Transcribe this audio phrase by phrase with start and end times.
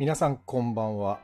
[0.00, 1.20] 皆さんこんばんは、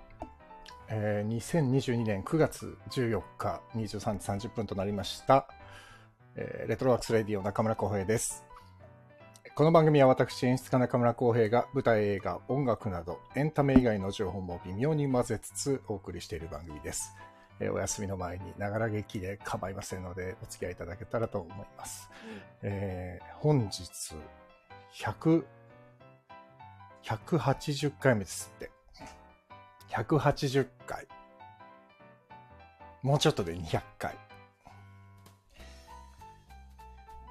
[0.90, 5.48] えー2022年9月14日23時30分となりました、
[6.34, 8.44] えーレトロワークスレディオ中村浩平です。
[9.54, 17.14] この番組は私演出家中村浩平が舞台映画音楽などエンタメ以外の情報も微妙に混ぜつつお送りしている番組です、
[17.60, 22.10] えーお休みの前にながら劇で構いませんのでお付き合いいただけたらと思います、
[22.60, 23.88] えー本日
[25.02, 25.44] 100
[27.06, 28.70] 180回目ですって。
[29.90, 31.06] 180回。
[33.02, 34.18] もうちょっとで200回。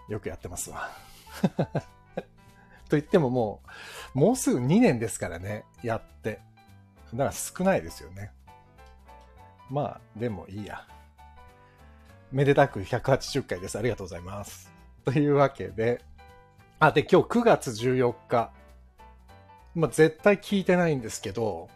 [0.07, 0.89] よくやってますわ。
[2.87, 3.61] と言ってもも
[4.15, 6.39] う、もうすぐ2年ですからね、やって。
[7.13, 8.31] だから少ないですよね。
[9.69, 10.87] まあ、でもいいや。
[12.31, 13.77] めでたく180回です。
[13.77, 14.71] ありがとうございます。
[15.03, 16.01] というわけで、
[16.79, 18.53] あ、で、今日9月14日。
[19.75, 21.69] まあ、絶対聞いてないんですけど、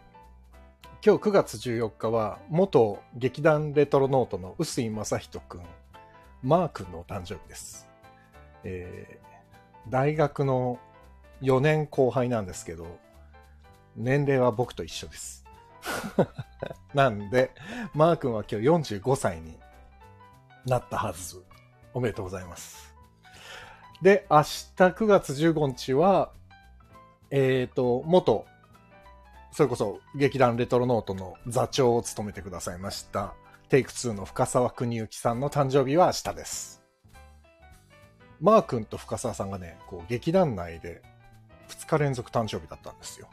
[1.04, 5.62] 今日9月14日は、元劇団レトロノートの臼井正人くん、
[6.42, 7.88] マー君のお誕生日です。
[8.64, 9.30] えー
[9.88, 10.78] 大学の
[11.42, 12.98] 4年後輩なんですけど、
[13.96, 15.44] 年齢は僕と一緒です。
[16.94, 17.50] なんで、
[17.94, 19.58] マー君は今日45歳に
[20.66, 21.42] なったはず。
[21.92, 22.94] おめでとうございます。
[24.02, 24.44] で、明日
[24.76, 26.30] 9月15日は、
[27.30, 28.44] えっ、と、元、
[29.52, 33.34] それこそ劇団レトロノートの座長を務めてくださいました、
[33.68, 36.82] テイク2の深沢邦之さんの誕生日は明日です。
[38.40, 41.02] マー君と深沢さんがね、こう劇団内で
[41.68, 43.28] 2日連続誕生日だったんですよ。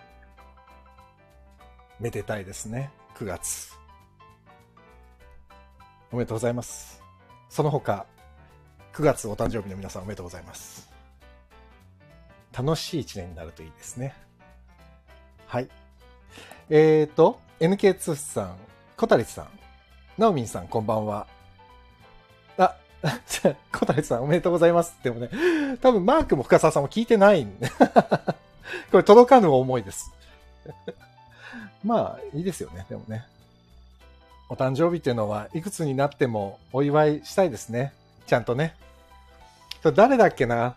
[2.00, 3.74] めでたいですね、9月。
[6.12, 7.02] おめでとうございます。
[7.50, 8.06] その他、
[8.94, 10.87] 9月お誕生日の皆さんおめでとうございます。
[12.58, 14.16] 楽しい一年になるといいですね。
[15.46, 15.70] はい。
[16.72, 18.56] えーと、NK2 さん、
[18.98, 19.48] 小谷さん、
[20.18, 21.28] ナオミンさん、こんばんは。
[22.58, 22.76] あ、
[23.72, 24.98] 小谷さん、おめでとうございます。
[25.04, 25.30] でもね、
[25.84, 27.70] 多分マークも深澤さんも聞いてないんで。
[28.92, 30.12] これ届かぬ思いです。
[31.86, 33.28] まあ、いいですよね、でもね。
[34.50, 37.94] お誕生日っていうのはいくつになってもお祝いしたいですね。
[38.26, 38.76] ちゃんとね。
[39.94, 40.76] 誰だっけな？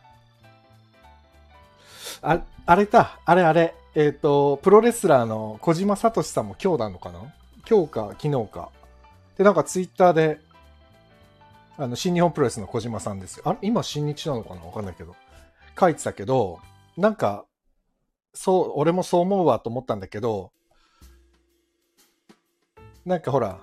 [2.23, 3.75] あ、あれだ、あれあれ。
[3.95, 7.21] えっ、と、プロレスラーの小島聡さんも今日なのかな？
[7.69, 8.71] 今日か昨日か。
[9.37, 10.41] で、なんかツイッターで、
[11.77, 13.45] あの、新日本プロレスの小島さんですよ。
[13.47, 13.59] あれ？
[13.63, 14.63] 今新日なのかな？
[14.63, 15.17] わかんないけど。
[15.79, 16.61] 書いてたけど、
[16.97, 17.47] なんか、
[18.35, 20.53] そう、俺もそう思うわと思ったんだけど、
[23.07, 23.61] なんかほら、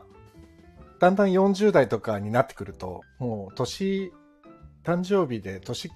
[0.99, 4.11] だんだん40代とかになってくると、もう年、
[4.83, 5.91] 誕生日で年、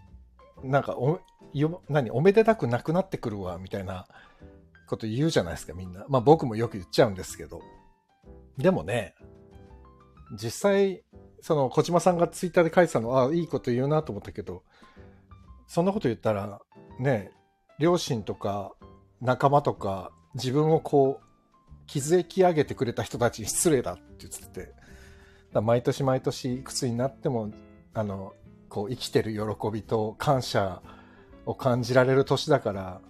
[0.63, 1.19] なんかお、
[1.53, 4.07] よ何、おめでたくなくなってくるわ、みたいな
[4.87, 6.05] こと言うじゃないですか、みんな。
[6.07, 7.61] まあ僕もよく言っちゃうんですけど。
[8.57, 9.15] でもね、
[10.33, 11.03] 実際、
[11.41, 14.63] その小島さんがツイッターで書いてたのは、あいいこと言うなと思ったけど、
[15.67, 16.61] そんなこと言ったら、
[16.99, 17.31] ね、
[17.79, 18.73] 両親とか
[19.21, 21.31] 仲間とか自分をこう、
[21.87, 24.73] 築き上げてくれた人たちに失礼だって言ってて、
[25.59, 27.51] 毎年毎年いくつになっても、
[27.93, 28.33] あの、
[28.71, 30.81] こう生きてる喜びと感謝
[31.45, 33.01] を感じられる年だから、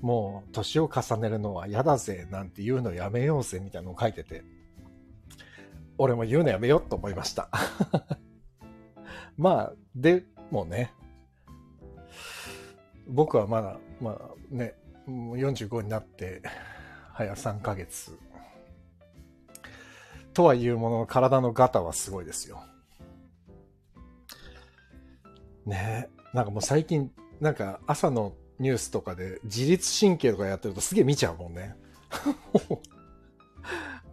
[0.00, 4.42] もう年を重ねるのは嫌だぜなんて言うのやめようぜみたいなのを書いてて、
[5.98, 7.48] 俺も言うのやめようと思いました。
[9.38, 10.92] まあ、でもね、
[13.06, 14.74] 僕はまだ、まあね、
[15.06, 16.42] もう45になって、
[17.12, 18.18] 早3ヶ月。
[20.34, 22.64] とはいうものの体のガタはすごいですよ。
[25.68, 26.08] ね。
[26.32, 27.10] なんかもう最近、
[27.40, 31.76] なんか朝のニュースとかで自律神経とかやってるとすげえ見ちゃうもんね。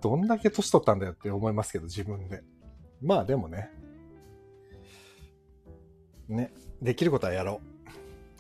[0.02, 2.44] どんだけ年取ったんだよって思いますけど、自分で。
[3.02, 3.72] まあでもね。
[6.28, 6.54] ね。
[6.82, 7.62] できることはやろ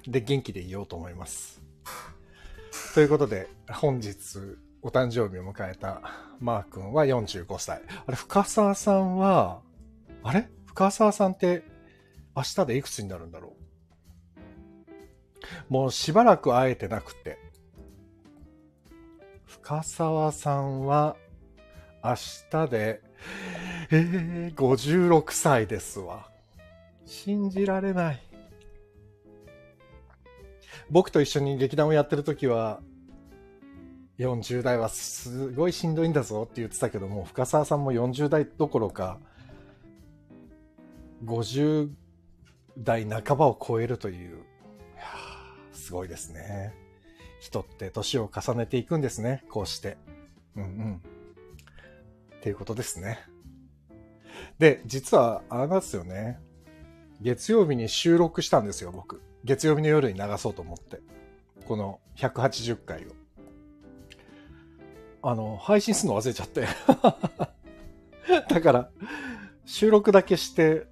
[0.07, 0.11] う。
[0.11, 1.61] で、元気でいようと思います。
[2.93, 4.15] ということで、本日
[4.81, 6.01] お誕生日を迎えた
[6.39, 7.81] マー君は45歳。
[8.05, 9.61] あれ、深沢さんは、
[10.23, 10.47] あれ？
[10.67, 11.63] 深沢さんって
[12.35, 13.55] 明日でいくつになるんだろ
[15.69, 15.73] う？
[15.73, 17.37] もうしばらく会えてなくて。
[19.45, 21.15] 深沢さんは
[22.03, 22.15] 明
[22.51, 23.01] 日で、
[23.89, 26.29] えー、56歳ですわ。
[27.05, 28.21] 信じられない。
[30.91, 32.79] 僕と一緒に劇団をやってる時は、
[34.19, 39.19] 40代はすごいしんどいんだぞって言ってたけども、深沢さんも40代どころか、
[41.23, 41.89] 50
[42.77, 44.43] 代半ばを超えるという、
[45.73, 46.73] すごいですね。
[47.39, 49.43] 人って年を重ねていくんですね。
[49.49, 49.97] こうして。
[50.55, 51.01] うんうん。
[52.37, 53.19] っていうことですね。
[54.59, 56.39] で、実は、あれなんですよね。
[57.21, 59.21] 月曜日に収録したんですよ、僕。
[59.43, 60.99] 月曜日の夜に流そうと思って。
[61.65, 63.09] この180回を。
[65.21, 66.67] あの、配信するの忘れちゃって
[68.49, 68.89] だから、
[69.65, 70.87] 収録だけして、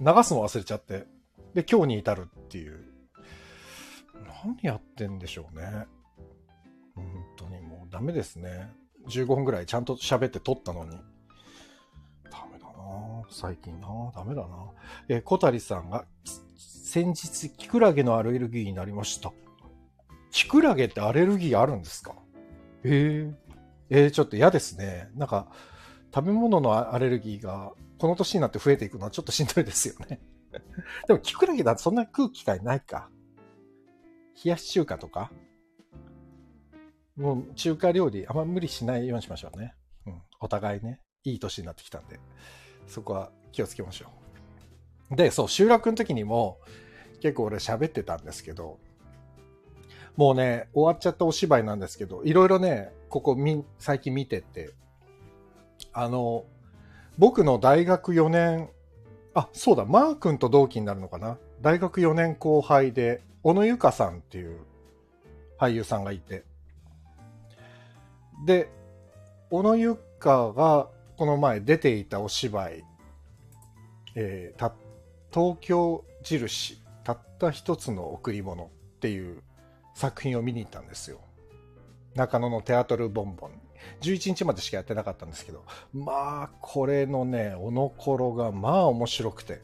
[0.00, 1.06] 流すの忘れちゃって。
[1.54, 2.84] で、今日に至るっていう。
[4.44, 5.86] 何やってんでしょうね。
[6.94, 7.06] 本
[7.36, 8.72] 当にもうダメですね。
[9.08, 10.90] 15分ぐらいちゃんと喋って撮ったのに。
[12.30, 14.70] ダメだな最近なダメだな
[15.08, 16.04] え小谷さんが、
[16.56, 19.32] 先日、キクラゲのアレルギーになりました。
[20.30, 22.14] キクラゲってアレルギーあるんですか？
[22.84, 23.30] え
[23.90, 25.08] ええー、ちょっと嫌ですね。
[25.14, 25.48] なんか、
[26.14, 30.20] 食べ物のアレルギーがこの年になって増えていくのはちょっとしんどいですよね。
[31.06, 33.08] でも、キクラゲだとそんな食う機会ないか。
[34.44, 35.30] 冷やし中華とか
[37.14, 39.76] もう中華料理、あんま無理しないようにしましょうね。
[40.06, 40.22] うん。
[40.40, 42.18] お互いね、いい年になってきたんで、
[42.88, 44.06] そこは気をつけましょ
[45.12, 45.14] う。
[45.14, 46.58] で、そう、収録の時にも
[47.20, 48.80] 結構俺喋ってたんですけど、
[50.16, 54.72] もうね、終わっちゃったお芝居なんですけど、いろいろね、ここみ、最近見てて、
[55.92, 56.46] あの、
[57.18, 58.70] 僕の大学4年、
[59.34, 61.38] あ、そうだ、マー君と同期になるのかな？
[61.60, 64.60] 大学4年後輩で、小野由香さんっていう
[65.58, 66.44] 俳優さんがいて。
[68.46, 68.70] で、
[69.50, 72.84] 小野由香がこの前出ていたお芝居、
[74.14, 74.74] えー、た
[75.32, 78.68] 東京印、たった一つの贈り物っ
[79.00, 79.42] ていう
[79.94, 81.20] 作品を見に行ったんですよ。
[82.14, 83.61] 中野のテアトルボンボン。
[84.02, 89.60] 11日までしかやってなかったんですけど、まあ、これのね、おのころが、まあ面白くて。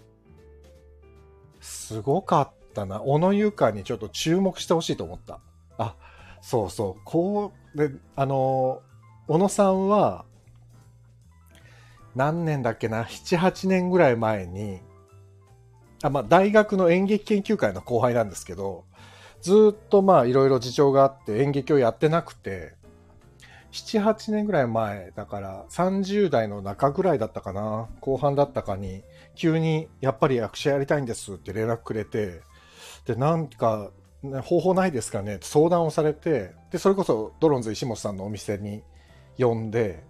[1.61, 3.01] すごかったな。
[3.01, 5.41] 小野ゆかにちょっと注目してほしいと思った。
[5.77, 5.97] あ、
[6.41, 7.01] そうそう。
[7.05, 8.83] こう、で、あの、
[9.27, 10.25] 小野さんは、
[12.15, 14.81] 何年だっけな、7、8年ぐらい前に、
[16.03, 18.85] あ、まあ、大学の演劇研究会の後輩なんですけど、
[19.41, 22.75] ずっとまあいろいろ事情があって演劇をやってなくて、
[23.73, 29.03] 7、8年ぐらい前、だから30代の中ぐらいだったかな、後半だったかに、
[29.35, 32.41] 急にやっぱり役者やりたいんですって連絡くれて、
[33.07, 33.91] で、なんか、
[34.43, 35.37] 方法ないですかね？
[35.37, 38.83] って相談をされて、で、それこそドロンズ石本さんのお店に
[39.39, 40.03] 呼んで、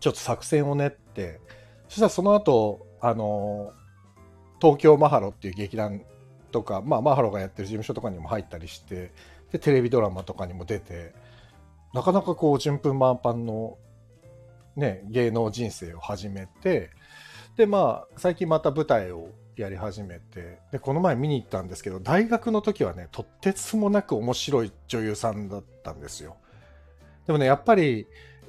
[0.00, 1.40] ちょっと作戦を練って、
[1.88, 3.72] そしたらその後、あの、
[4.60, 6.02] 東京マハロっていう劇団
[6.50, 9.12] とか、まあ、マハロがやってる事務所とかにも入ったりして、
[9.52, 11.14] で、テレビドラマとかにも出て、
[11.96, 13.78] なかなかこう、順風満帆の、
[14.76, 16.90] ね、芸能人生を始めて、
[17.56, 26.36] で、まあ、最近また舞台をやり始めて、で、この前見に行ったんですけど、大学の時はね、とってつもなく面白い女優さんだったんですよ。
[27.26, 28.06] でもね、やっぱり、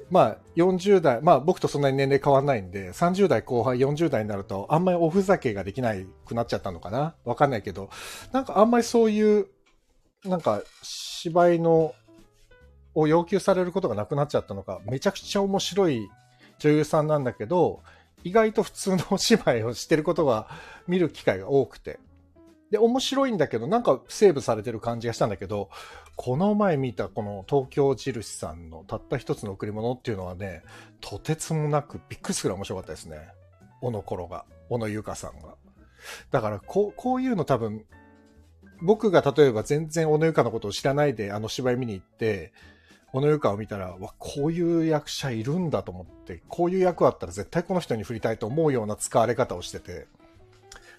[0.09, 5.93] まあ、40代、まあ僕とそんなに年齢変わんないんで、30代後半、40代になると、あんまりおふざけができな
[6.25, 7.15] くなっちゃったのかな？
[7.23, 7.89] わかんないけど、
[8.33, 9.47] なんかあんまりそういう、
[10.25, 11.93] なんか芝居の、
[12.97, 16.09] を要求されることがなくなっちゃったのか、めちゃくちゃ面白い
[16.57, 17.83] 女優さんなんだけど、
[18.23, 20.47] 意外と普通のお芝居をしてることが
[20.87, 21.99] 見る機会が多くて。
[22.71, 25.69] で、面白いんだけど、なんかセーブされてる感じがしたんだけど、
[26.15, 30.63] この前見たこの東京印さんのたった一つの贈り物っていうのはね、
[30.99, 33.19] とてつもなくびっくりするぐらい面白かったですね。
[33.79, 35.53] 小野頃が、小野ゆかさんが。
[36.31, 37.85] だからこう、こういうの多分、
[38.81, 42.51] 僕が例えば全然小野ゆかのことを知らないであの芝居見に行って、
[43.13, 50.07] 小野ゆかを見たら、わ、こういう役者いるんだと思って、こういう役あったら絶対この人に振りたいと思うような使われ方をしてて、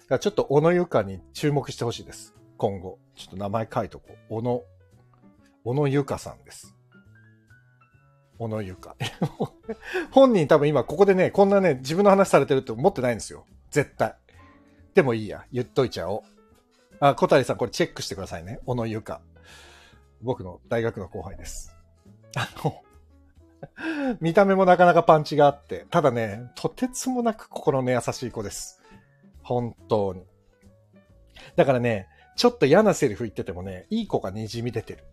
[0.09, 2.33] からちょっと小野ゆかに注目してほしいです。
[2.57, 2.97] 今後。
[3.15, 4.17] ちょっと名前書いとこう。
[4.29, 4.63] 小野、
[5.63, 6.75] 小野ゆかさんです。
[8.39, 8.95] 小野ゆか。
[10.11, 13.45] 本人多分今ここでね、こんなね、自分の話されてるって思ってないんですよ。
[13.69, 14.15] 絶対。
[14.95, 15.45] でもいいや。
[15.53, 16.21] 言っといちゃおう。
[16.99, 18.59] あ、小谷さんこれチェックしてくださいね。
[18.65, 19.21] 小野ゆか。
[20.21, 21.78] 僕の大学の後輩です。
[22.35, 22.83] あの、
[24.21, 28.81] 見た目もなかなかパンチがあって、ただね、とてつもなく心の優しい子です。
[29.41, 30.23] 本当に。
[31.55, 35.03] だからね、ちょっと嫌なセリフ言っててもね、いい子が滲み出てる。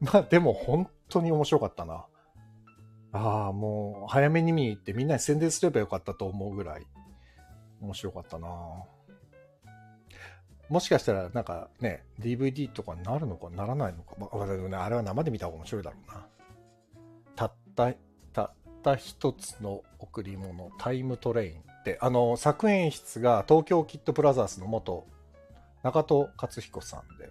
[0.00, 2.06] まあでも本当に面白かったな。
[3.12, 6.86] ああ、もう早めに見に行ってみんなに宣伝すればよかったと思うぐらい
[7.80, 8.48] 面白かったな。
[10.70, 14.16] もしかしたらなんかね、DVD とかになるのかならないのか。
[14.18, 16.26] まあ、ね、あれは生で見た方が面白いだろうな。
[17.74, 17.96] たっ
[18.32, 21.72] た、た一つの贈り物、タイムトレイン。
[21.82, 25.06] って、あの、作演出が東京キッドプラザースの元
[25.82, 27.30] 中戸克彦さんで、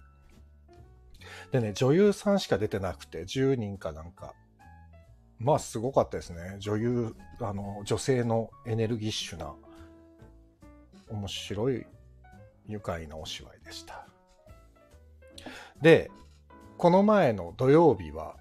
[1.52, 4.34] でね、女優さんしか出てなくて、10人かなんか。
[5.38, 6.56] まあ、すごかったですね。
[6.58, 9.54] 女優、あの、女性のエネルギッシュな、
[11.08, 11.86] 面白い、
[12.66, 14.06] 愉快なお芝居でした。
[15.80, 16.10] で、
[16.78, 18.36] この前の土曜日は、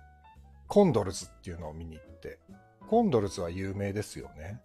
[0.71, 2.39] コンドルズっていうのを見に行って、
[2.87, 4.61] コンドルズは有名ですよね。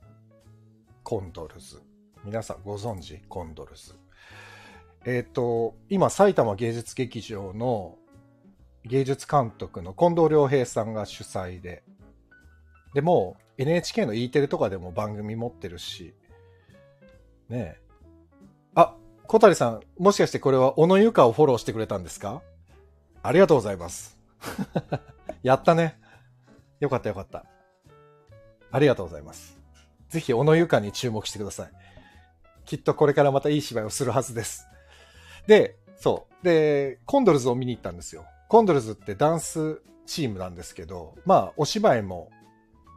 [1.02, 1.82] コンドルズ。
[2.24, 3.20] 皆さんご存知？
[3.28, 3.92] コンドルズ。
[5.04, 7.96] えっ、ー、と、今、埼玉芸術劇場の
[8.84, 11.82] 芸術監督の近藤良平さんが主催で、
[12.94, 16.14] でも NHK の E テレとかでも番組持ってるし、
[17.48, 17.80] ねえ。
[18.76, 18.94] あ、
[19.26, 22.42] 小谷さん、もしかしてこれは小野ゆかをフォローしてくれたんですか？
[23.24, 24.16] ありがとうございます。
[25.42, 25.98] やったね。
[26.80, 27.44] よかったよかった。
[28.70, 29.58] ありがとうございます。
[30.08, 31.70] ぜひ小野ゆかに注目してください。
[32.64, 34.66] きっとこれからまたいい芝居をするはずです。
[35.46, 36.44] で、そう。
[36.44, 38.24] で、コンドルズを見に行ったんですよ。
[38.48, 42.30] コンドルズってダンスチームなんですけど、まあ、お芝居も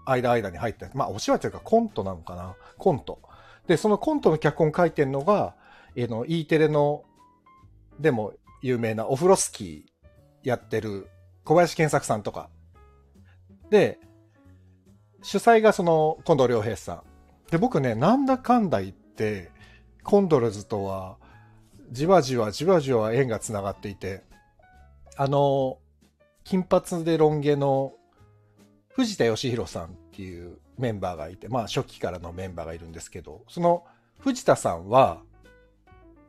[0.05, 2.55] 間間に入って、まあ、お芝居というかコントなのかな？
[2.77, 3.22] コント。
[3.67, 5.55] で、そのコントの脚本書いてるのが、
[5.96, 7.03] えの、E テレの、
[8.00, 11.08] でも有名なオフロスキーやってる
[11.49, 12.47] 小林健作さんとか。
[13.71, 13.97] で、
[15.23, 17.01] 主催がその近藤良平さん。
[17.49, 19.49] で、僕ね、なんだかんだ言って、
[20.03, 21.17] コンドルズとは
[21.91, 24.21] じわじわじわじわ縁がつながっていて、
[25.17, 25.79] あの、
[26.43, 27.93] 金髪でロン毛の
[28.89, 33.85] 藤田義弘さんっていうメンバーがいて、まあ初期からのメンバーがいるんですけど、その
[34.19, 35.23] 藤田さんは、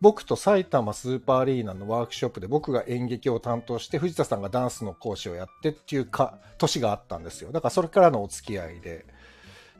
[0.01, 7.53] 僕と埼玉スーパーアリーナのワークショップで僕が演劇を担当して藤田さんがダンスの講師をやってっていうか年があったんですよ。
[7.53, 9.05] だからそれからのお付き合いで。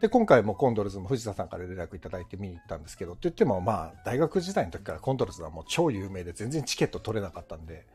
[0.01, 7.87] で、今回もコンドルズも藤田さんから連絡いただいて見に行ったんですけど、って言ってもまあ、大学時代の時からコンドルズはもう超有名で全然チケット取れなかったんで、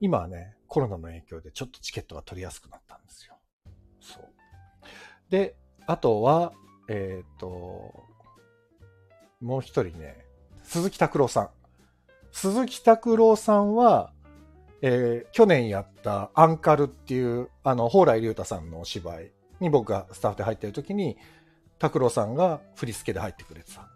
[0.00, 3.34] 今はね、コロナの影響でちょっとチケットが取りやすくなったんですよ。
[4.00, 4.24] そう。
[5.30, 5.56] で、
[5.86, 6.52] あとは、
[6.88, 8.04] えっ、ー、と、
[9.40, 10.16] もう一人ね、
[10.62, 11.57] 鈴木拓郎さん。
[12.40, 14.12] 鈴木拓郎さんは、
[14.80, 21.16] えー、去年やったアンカルっていう、あの、蓬莱竜太さんのお芝居に僕がスタッフで入ってる時に、
[21.80, 23.88] 拓郎さんが振り付けで入ってくれてた。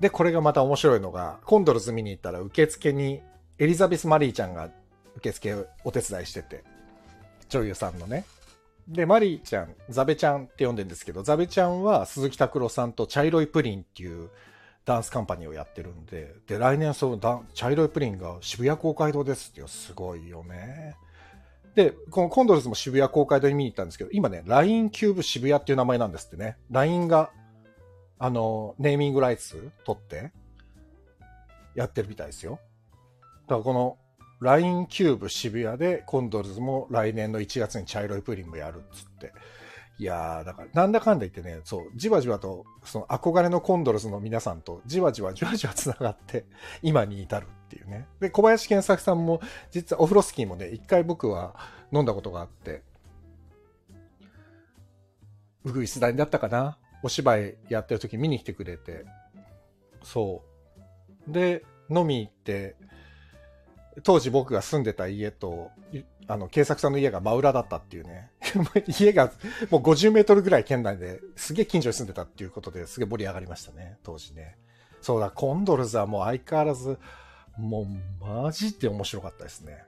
[0.00, 3.20] で、これがまた面白いのが、コンドルズ見に行ったら受付に
[3.58, 4.70] エリザベス・マリーちゃんが
[5.16, 6.64] 受付お手伝いしてて、
[7.50, 8.24] 女優さんのね。
[8.88, 14.30] で、マリーちゃん、ザベちゃんって呼んでるんですけど、ザベちゃんは鈴木拓郎さんと茶色いプリンっていう
[14.84, 20.96] ダンスカンパニーをやってるんで、で、来年その茶色いプリンが渋谷公会堂ですってよすごいよね。
[21.74, 26.56] で、このコンドルズも渋谷公会堂に見に行ったんですけど、今ね、LINE キューブ渋谷っていう名前なんですってね。
[26.70, 27.30] LINE が、
[28.18, 30.32] あの、ネーミングライツ取って、
[31.74, 32.58] やってるみたいですよ。
[33.46, 33.98] だからこの
[34.40, 39.32] LINE キューブ渋谷でコンドルズも来年の1月に茶色いプリンもやるっつって。
[39.98, 46.44] いやー、だから、なんだかんだ言ってね、そう、じわじわと、その憧れのコンドルズの皆さんと、じわじわじわじわ繋がって、
[46.82, 48.08] 今に至るっていうね。
[48.18, 51.54] で、小林健作さんも、実はオフロスキーもね、一回僕は
[51.92, 52.82] 飲んだことがあって、
[55.64, 56.78] うぐいすだにだったかな？
[57.04, 59.04] お芝居やってる時見に来てくれて、
[60.02, 60.42] そ
[61.28, 61.32] う。
[61.32, 62.76] で、飲み行って、
[64.02, 65.70] 当時僕が住んでた家と、
[66.26, 68.30] あの、警察さんの家が真裏だったっていうね。
[68.86, 69.32] 家が
[69.70, 74.56] もう50メートルぐらい圏内ですげえ近所に住んでたっていうことですげえ盛り上がりましたね、当時ね。
[75.00, 76.98] そうだ、コンドルズはもう相変わらず、
[77.58, 79.84] もうマジで面白かったですね。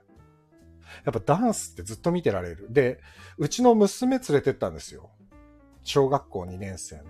[1.03, 2.67] やっぱダンスってずっと見てられる。
[2.69, 2.99] で、
[3.37, 5.09] うちの娘連れてったんですよ。
[5.83, 7.03] 小学校2年生の。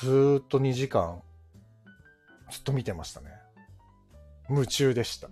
[0.00, 1.22] ずーっと2時間、
[2.50, 3.30] ずっと見てましたね。
[4.48, 5.28] 夢中でした。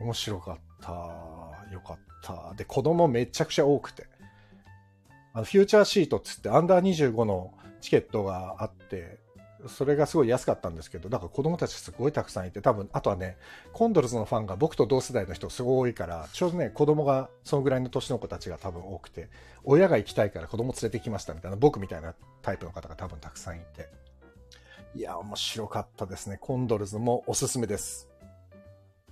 [0.00, 0.92] 面白かった。
[1.72, 2.54] よかった。
[2.54, 4.06] で、子供めちゃくちゃ多くて。
[5.32, 9.18] あの、フューチャーシートっつってアンダー25のチケットがあって、
[9.68, 13.36] それがすごい安かったんですけど、だから子供たちすごいたくさんいて、多分、あとはね、
[13.72, 19.28] コンドルズのファンが僕と同世代の人すごい多いから、ちょうどね、子供がそのぐらいの年の子たちが多分多くて、
[19.64, 23.88] 親が行きたいから子供連れてきましたみたいな、僕みたいなタイプの方が多分たくさんいて。
[24.94, 26.38] いや、面白かったですね。
[26.40, 28.08] コンドルズもおすすめです。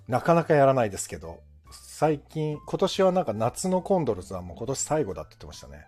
[0.09, 5.87] なかなかやらないですけど、最近、今年はなんか夏のコンドルズはもう今年最後だって言ってましたね。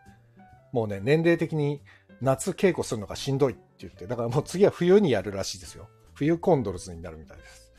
[0.72, 1.82] もうね、年齢的に
[2.20, 5.88] 夏稽古するのがしんどいって言って、だからもう次は冬にやるらしいですよ。
[6.14, 7.72] 冬コンドルズになるみたいです。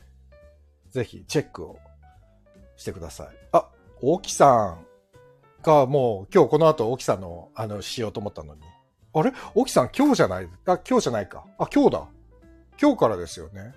[0.92, 1.80] ぜひチェックを
[2.76, 3.28] してください。
[3.52, 3.70] あ、
[4.02, 4.86] 大木さん
[5.64, 8.62] がもう今日この後大木さんのあのしようと思ったのに。
[9.14, 9.34] あれ？
[9.56, 10.50] 大木さん今日じゃない？
[10.68, 11.46] あ、今日じゃないか。
[11.58, 12.08] あ、今日だ。
[12.80, 13.74] 今日からですよね。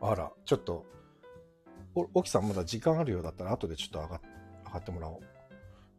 [0.00, 0.84] あら、ちょっと
[2.14, 4.20] 沖さんまだ時間あるようだったら後でちょっと上が
[4.66, 5.20] 上がってもらおう。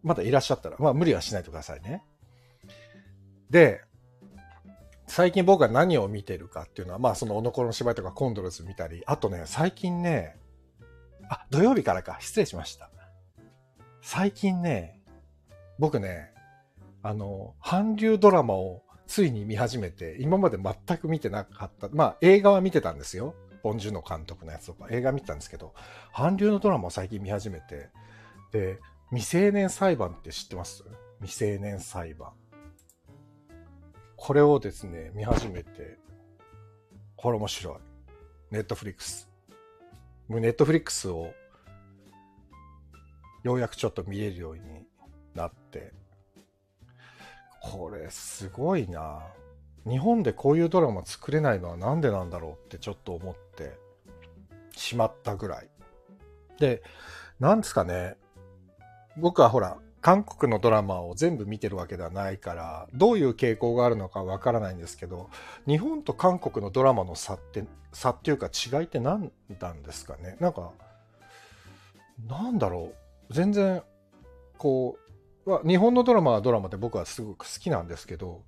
[0.03, 2.03] まだいらっしゃったら、まあ無理はしないでくださいね。
[3.49, 3.81] で、
[5.07, 10.37] 最近僕が何を見てるかっていうのは、まあそのおのころの芝居とかコンドルズ見たり、あとね、最近ね、
[11.29, 12.89] あ、土曜日からか、失礼しました。
[14.01, 15.01] 最近ね、
[15.79, 16.31] 僕ね、
[17.03, 21.89] あの、韓流ドラマをついに見始めて、今まで全く見てなかった。
[21.89, 23.33] まあ映画は見てたんですよ。
[23.67, 25.73] ボンジュノ監督のやつとか映画見てたんですけど、
[26.13, 27.89] 韓流のドラマを最近見始めて、
[28.53, 30.85] で、未成年裁判って知ってます？
[31.19, 32.31] 未成年裁判。
[34.15, 35.97] これをですね、見始めて、
[37.17, 37.75] これ面白い。
[38.51, 39.29] ネットフリックス。
[40.29, 41.33] もうネットフリックスを、
[43.43, 44.61] ようやくちょっと見れるように
[45.35, 45.91] なって、
[47.61, 49.23] これすごいな
[49.87, 53.77] 日本でこういうドラマ作れないのはなんでなんだろうってちょっと思って
[54.75, 55.69] しまったぐらい。
[56.59, 56.81] で、
[57.39, 58.17] なんですかね。
[59.15, 65.29] 僕はほら、韓国のドラマを全部見てるわけではないから、どういう傾向があるのかわからないんですけど、
[65.67, 70.71] 日本と韓国のドラマの差って、差っていうか違いって何なんですかねなんか、
[72.27, 72.91] なんだろ
[73.29, 73.33] う。
[73.33, 73.83] 全然、
[74.57, 74.97] こ
[75.45, 78.43] う、日本のドラマはドラマで僕はすごく好きなんですけど、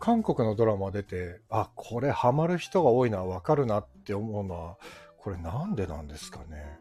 [0.00, 4.78] 韓国のドラマ出て、あ、これハマる人が多いのはわかるなって思うのは、
[5.18, 6.78] これなんでなんですかね。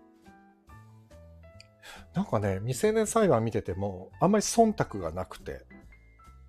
[2.14, 5.66] なんかね、未成年裁判見てても、あんまり忖度がなくて、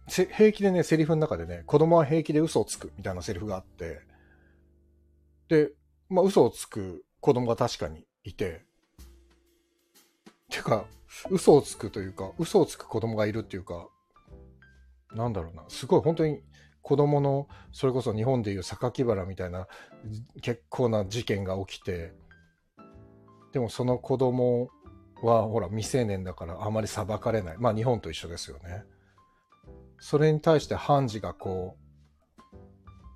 [0.09, 4.01] 平気でね、セリフの中でね、子供は平気で嘘をつくみたいなセリフがあって、
[5.49, 5.73] で、
[6.09, 8.65] まあ嘘をつく子供が確かにいて、
[10.49, 10.85] てか、
[11.31, 13.89] 嘘をつくというか、嘘をつく子供がいるっていうか、
[15.13, 16.43] なんだろうな、すごい本当に
[16.83, 19.69] 子供の、それこそ日本でいう榊原みたいな
[20.43, 22.13] 結構な事件が起きて、
[23.53, 24.69] でもその子供
[25.23, 27.59] はほら未成年だからあまり裁かれない。
[27.59, 28.85] まあ日本と一緒ですよね。
[29.99, 31.77] それに対して判事がこ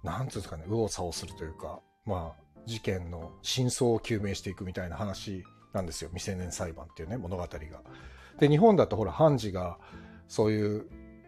[0.03, 6.11] う、なんつうんですかね、右往左往するというか、まあ事件の真相を究明していくみたいな話なんですよ。
[6.11, 7.49] 未成年裁判っていうね、物語が。
[8.39, 9.79] で、日本だとほら判事が
[10.29, 10.87] そういう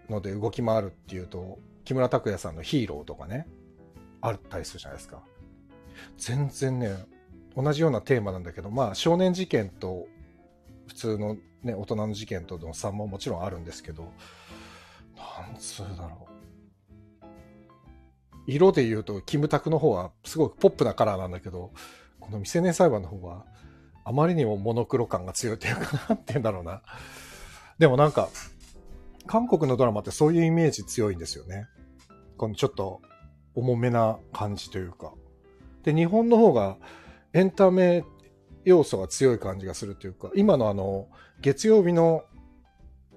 [0.09, 3.47] ので動き回るっていうと、木村拓哉さんのヒーローとかね、
[4.21, 5.23] あったりするじゃないですか。
[6.19, 6.91] 全然ね、
[7.57, 10.07] 同じようなテーマなんだけど、まあ少年事件と
[10.89, 14.13] 普通のね、大人の事件との差ももちろんあるんですけど、
[15.17, 16.27] なんつうだろ
[17.23, 17.27] う。
[18.49, 21.73] 色で言うと、キムタクの方はすごくポップなカラーなんだけど、
[22.19, 23.47] この未成年裁判の方は、
[24.05, 26.83] あまりにもモノクロ感が強いっていうか、なんて言うんだろうな。
[27.79, 28.29] でもなんか、
[29.27, 31.69] 韓国のドラマってそういうイメージ強いんですよね。
[32.37, 33.01] このちょっと
[33.55, 35.15] 重めな感じというか。
[35.83, 36.77] で、日本の方が
[37.33, 38.05] エンタメ
[38.65, 41.09] 要素が強い感じがするというか、今のあの、
[41.41, 42.25] 月曜日の、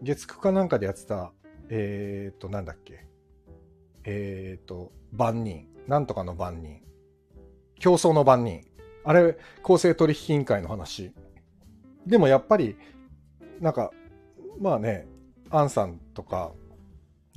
[0.02, 1.34] 月9かなんかでやってた、
[1.70, 3.06] えっ、ー、と、なんだっけ。
[4.06, 5.68] えっ、ー、と、万人。
[5.88, 6.82] なんとかの万人。
[7.80, 8.64] 競争の万人。
[9.04, 11.12] あれ、公正取引委員会の話。
[12.06, 12.78] でもやっぱり、
[13.60, 13.92] なんか、
[14.60, 15.08] まあね、
[15.50, 16.52] アンさんとか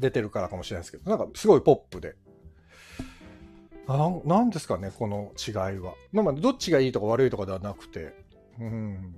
[0.03, 2.15] 出てるからかもしれないですけど、なんかすごいポップで、
[3.88, 5.95] なんですかね、この違いは。
[6.12, 8.15] まあ、どっちがいいとか悪いとかではなくて、
[8.59, 9.15] うん。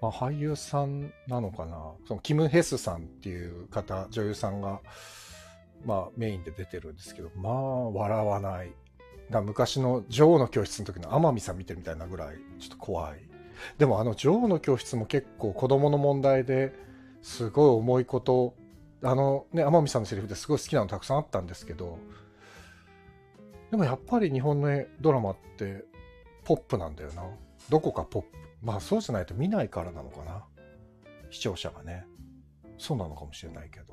[0.00, 1.92] まあ、俳優さんなのかな。
[2.06, 4.80] そのキム・ヘスさんっていう方、女優さんが、
[5.84, 8.72] まあ、メインで出てるんですけど、まあ、笑わない。
[9.30, 13.20] だ昔の女王の教室の時の天海さん見てるみたいなぐらい、ちょっと怖い。
[13.78, 16.72] でも、あの女王の教室も結構子供の問題で
[17.22, 18.54] すごい重いこと、
[19.04, 21.98] あのね、天海さんのセリフですごい好きなのたくさんあったんですけど、
[23.70, 25.84] でもやっぱり日本のドラマって
[26.44, 27.24] ポップなんだよな。
[27.68, 28.28] どこかポップ。
[28.62, 30.44] まあそうじゃないと見ないからなのかな。
[31.30, 32.06] 視聴者がね。
[32.78, 33.86] そうなのかもしれないけど。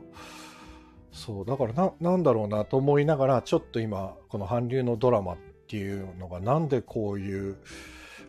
[1.12, 7.58] そう、だからな、なんだろうなと思いながら、ちょっと今、この韓流のドラマっていうのがなんでこういう、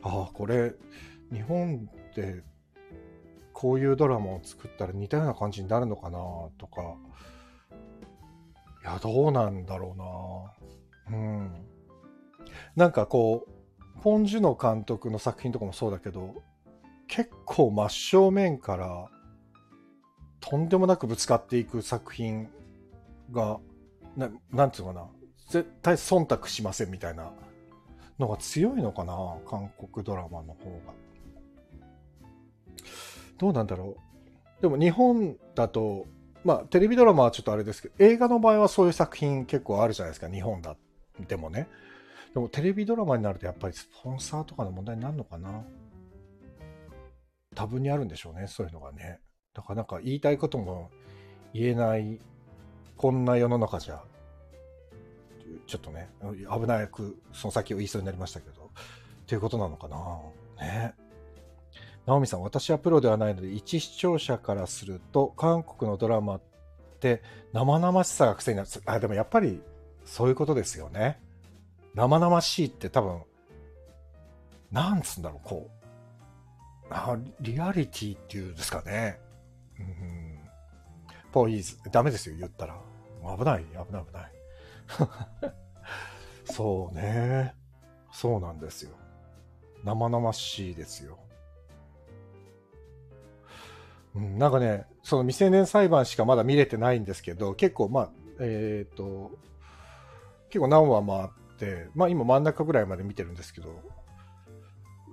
[0.03, 0.73] ああ、これ、
[1.33, 2.43] 日本で
[3.61, 6.19] こういうドラマを作ったら似たような感じになるのかな
[6.57, 6.97] とか、
[8.83, 9.95] いや、どうなんだろ
[11.11, 11.53] うなうん。
[12.75, 16.37] なんかこう、ポン・ジュノ監督の作品とかもそうだけど、
[17.07, 19.11] 結構真正面から
[20.41, 22.49] とんでもなくぶつかっていく作品
[23.31, 23.61] が、
[24.17, 25.07] ななんていうのかな、
[25.51, 27.31] 絶対忖度しませんみたいな
[28.19, 29.15] のが強いのかな、
[29.47, 31.10] 韓国ドラマの方が。
[33.41, 33.97] どうなんだろ
[34.59, 34.63] う。
[34.63, 36.07] でも日本だと、
[36.45, 40.77] まあテレビドラマはちょっとあれですけど、映画の場合はそういう作品結構あるじゃないですか、日本だ
[41.27, 41.67] でもね。
[42.35, 45.65] でもテレビドラマになるとやっぱりスポンサーとかの問題になるのかな
[47.55, 49.21] 多分にあるんでしょうね、そういうのがね。
[49.55, 50.91] だからなんか言いたいことも
[51.55, 52.21] 言えない、
[52.97, 54.03] こんな世の中じゃ、
[55.67, 58.71] ちょっとね、危なくその先を言いそうになりましたけど、
[59.23, 59.97] っていうことなのかな
[60.61, 60.95] ね。
[62.07, 66.41] ナオミさん、私はプロではないので、一視聴者からすると、韓国のドラマっ
[67.01, 68.69] て生々しさが癖になる。
[68.87, 69.61] あ、でもやっぱり
[70.05, 71.21] そういうことですよね。
[71.95, 73.23] 生々しいって多分、
[74.71, 75.81] なんつうんだろう、こう。
[76.91, 79.21] あリアリティっていうんですかね。
[79.79, 80.39] うん。
[81.31, 81.79] ポイズ。
[81.91, 82.77] ダメですよ、言ったら。
[83.39, 84.33] 危ない、危ない、危ない。
[86.53, 87.55] そうね。
[88.13, 88.91] そうなんですよ。
[89.85, 91.19] 生々しいですよ。
[94.15, 99.31] うん、なんかね、その未成年裁判しかまだ見れてないんですけど、結構まあ、えっ、ー、と、
[100.49, 103.81] 結構何話もあって、まあ今真ん中ぐらいまで見てるんですけど、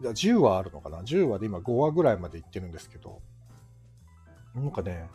[0.01, 3.21] 10話あるのかな ?10 話で今5話ぐらいまでいってるんですけど、
[4.55, 5.10] なんかね、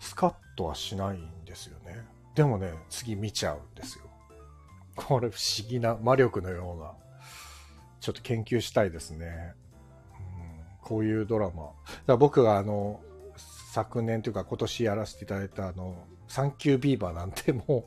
[0.00, 2.04] スカッとはしないんですよね。
[2.34, 4.04] でもね、次見ちゃうんですよ。
[4.96, 6.92] これ不思議な魔力のような、
[8.00, 9.54] ちょっと研究したいですね。
[10.82, 11.70] こういうドラマ。
[12.06, 13.00] だ僕があの、
[13.72, 15.96] 昨年というか今年やらせていただいたあの、
[16.28, 17.84] サンキュービーバーなんても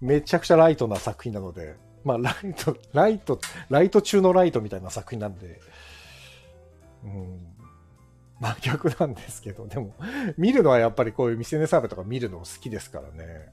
[0.00, 5.60] うめちゃくちゃライトな作品なので、まあ、ライト、ライト、ライト中のライトみたいな作品なんで、
[7.04, 7.46] うん、
[8.40, 9.94] 真逆なんですけど、でも、
[10.38, 13.48] 見るのはやっぱりこういう未成年サーベとか見るの好きですからね。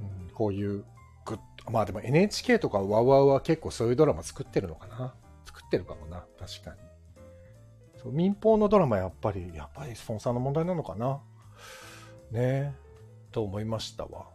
[0.00, 0.84] うん、こういう
[1.24, 1.38] グッ
[1.70, 5.14] まあでも NHK とかワウワウは結構そういうドラマ作ってるのかな。
[5.44, 6.89] 作ってるかもな、確かに。
[8.02, 11.20] そう民放のドラマやっぱり、やっぱりスポンサーの問題なのかな？
[12.30, 12.72] ねえ
[13.32, 14.26] と思いましたわ。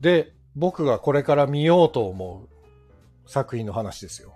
[0.00, 4.32] で、僕がこれから見ようと思う作品の話ですよ。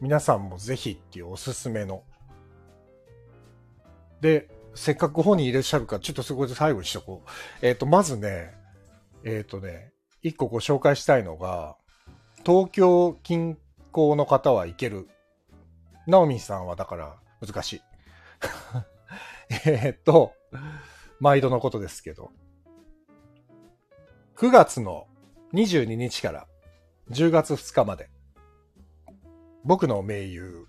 [0.00, 2.02] 皆さんもぜひっていうおすすめの。
[4.20, 7.66] で、せっかく本人いらっしゃるから、ちょっとそこで最後にしとこう。
[7.66, 8.54] えっ、ー、と、まずね、
[9.24, 9.92] えっ、ー、とね、
[10.22, 11.76] 一個ご紹介したいのが、
[12.44, 13.58] 東京近
[13.92, 15.08] 郊の方は行ける。
[16.10, 17.82] ナオミさんはだから難しい。
[19.66, 20.34] えっと、
[21.20, 22.32] 毎度のことですけど、
[24.36, 25.06] 9月の
[25.52, 26.46] 22日から
[27.10, 28.10] 10月2日まで、
[29.64, 30.66] 僕の盟友、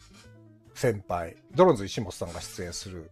[0.74, 3.10] 先輩、ドロンズ石本さんが出演する、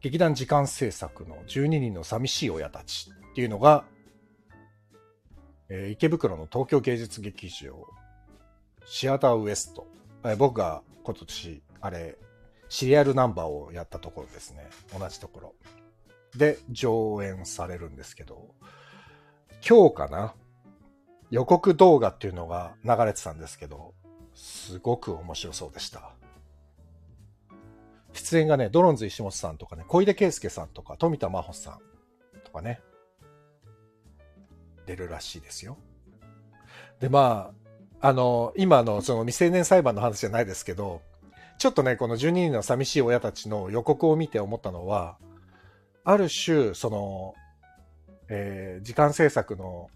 [0.00, 3.84] 劇団時間制作の12人の寂しい親たちっていうのが、
[5.68, 7.86] えー、池袋の東京芸術劇場、
[8.86, 9.86] シアターウエスト、
[10.24, 12.18] え、僕が今年、あれ、
[12.68, 14.68] シリアルナンバーをやったところですね。
[14.98, 15.54] 同じところ。
[16.36, 18.54] で上演されるんですけど、
[19.66, 20.34] 今日かな？
[21.30, 23.94] 予告動画っていうのが流れてたんですけど、
[24.34, 26.12] すごく面白そうでした。
[28.12, 32.80] 出演がね、ドロンズ石本さんとかね、小出圭介さんとか、富田真帆さんとかね、
[34.86, 35.76] 出るらしいですよ。
[37.00, 37.63] で、まあ、
[38.04, 41.00] あの、今のその未成年裁判の話じゃないですけど、
[41.56, 45.16] ちょっとね、この12人の寂しい親たちの予告を見て思ったのは、
[46.04, 47.34] ある種、その、
[48.28, 49.88] えー、時間制作の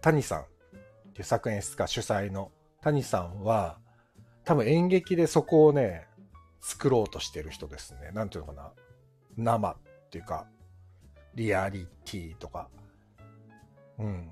[0.00, 0.44] 谷さんっ
[1.14, 3.78] ていう作演出家主催の谷さんは、
[4.44, 6.06] 多分演劇でそこをね、
[6.60, 8.12] 作ろうとしてる人ですね。
[8.12, 8.72] なんていうのかな。
[9.36, 9.76] 生っ
[10.12, 10.46] ていうか、
[11.34, 12.68] リアリティとか。
[13.98, 14.30] うん。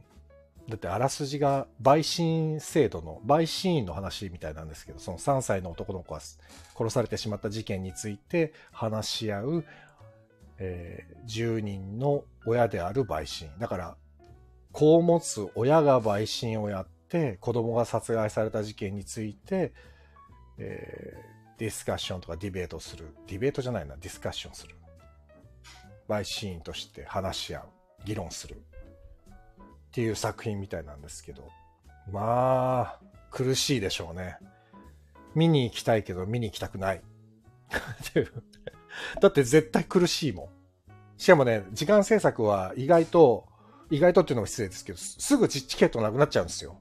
[0.68, 9.64] だってあらすじが陪審制度の、陪審員の話みたいなんですけど、その3歳の男の子が殺されてしまった事件について話し合う
[10.58, 13.50] えー、10人の親である陪審。
[13.58, 13.96] だから、
[14.72, 19.72] 子を持つ親が陪審をやって、子供が殺害された事件について、
[20.58, 23.14] えー、ディスカッションとかディベートする。
[23.26, 24.74] ディベートじゃないな、ディスカッションする。
[26.08, 27.64] 陪審員として話し合う。
[28.04, 28.62] 議論する。
[29.96, 31.48] っていう作品みたいなんですけど。
[32.12, 34.36] まあ、苦しいでしょうね。
[35.34, 37.02] 見に行きたいけど見に行きたくない。
[39.22, 40.48] だって絶対苦しいもん。
[41.16, 43.46] しかもね、時間制作は意外と、
[43.88, 46.78] 意外とっていうのも失礼ですけど、すぐチケットなくなっちゃうんですよ。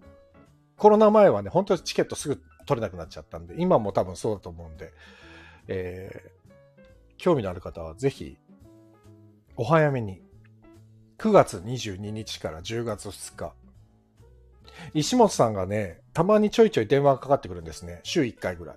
[0.76, 4.92] コロナ前はね、本当にチケットすぐ取れなくなっちゃったんで、今も多分そうだと思うんで、
[5.70, 6.82] えー、
[7.16, 8.38] 興味のある方はぜひ、
[9.56, 10.22] お早めに、
[11.18, 13.54] 9月22日から10月2日、
[14.94, 18.02] 石本さんがね、たまにちょいちょい電話がかかってくるんですね。
[18.04, 18.76] 週1回ぐらい。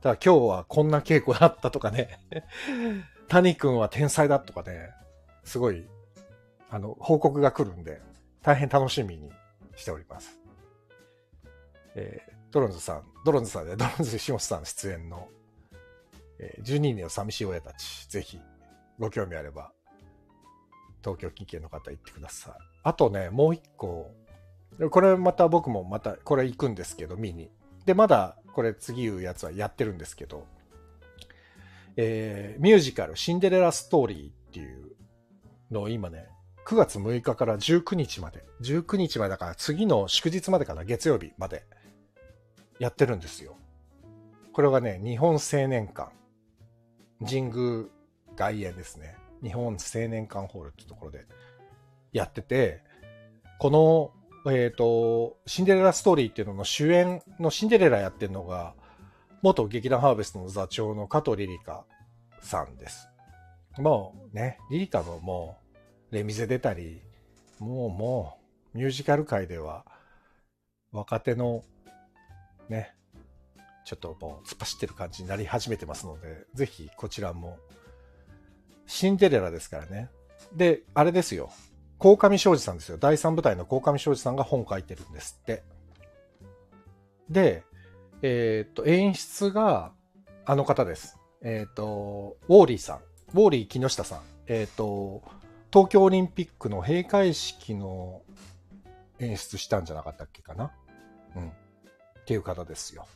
[0.00, 2.20] ただ今日はこんな稽古だったとかね
[3.28, 4.90] 谷君は天才だとかね、
[5.44, 5.86] すごい、
[6.70, 8.00] あの、報告が来るんで、
[8.42, 9.30] 大変楽しみに
[9.76, 10.38] しております。
[11.94, 15.28] えードロンズさん、ドロンズさんで、ドロンズ石本さん出演の、
[16.38, 18.40] えー12人の寂しい親たち、ぜひ
[18.98, 19.70] ご興味あれば、
[21.08, 22.52] 東京近県の方行ってください。
[22.82, 24.12] あとね、もう一個、
[24.90, 27.50] これまた僕もまた、これ行くんですけど、見に。
[27.86, 30.46] で、まだ、これ次言うやつはやってるんですけど、
[31.96, 34.92] えーミュージカル、シンデレラストーリーっていう
[35.70, 36.26] のを今ね、
[36.66, 41.64] 9月6日から19日まで、19日までだから次の祝日までかな、月曜日まで
[42.78, 43.56] やってるんですよ。
[44.52, 46.12] これがね、日本青年館、
[47.24, 47.84] 神宮
[48.36, 49.17] 外苑ですね。
[49.42, 51.26] 日本青年館ホールってところで
[52.12, 52.82] やってて、
[53.58, 53.70] こ
[54.44, 58.74] の、えっ、と、シンデレラストーリーっていうのの主演のシンデレラやってるのが、
[59.42, 61.84] 元劇団ハーベストの座長の加藤リリカ
[62.40, 63.08] さんです。
[63.78, 65.58] もうね、リリカのも
[66.10, 67.00] う、レミゼ出たり、
[67.58, 68.38] もうも
[68.74, 69.84] う、ミュージカル界では、
[70.92, 71.62] 若手の、
[72.68, 72.94] ね、
[73.84, 77.58] ちょっともう突っ走ってる感じになり始めてますので、ぜひこちらも、
[78.88, 80.10] シンデレラですからね。
[80.52, 81.50] で、あれですよ。
[81.98, 82.96] 鴻上庄司さんですよ。
[82.96, 85.62] 第三部隊の鴻上庄司さんが本書いてるんですって。
[87.28, 87.64] で、
[88.22, 89.92] えっ、と、演出が、
[90.46, 91.18] あの方です。
[91.42, 92.96] えっ、と、ウォーリーさん。
[93.34, 94.20] ウォーリー木下さん。
[94.46, 95.22] えっ、と、
[95.70, 98.22] 東京オリンピックの閉会式の
[99.18, 100.72] 演出したんじゃなかったっけかな？
[101.36, 101.48] うん。
[101.48, 101.52] っ
[102.24, 103.06] ていう方ですよ。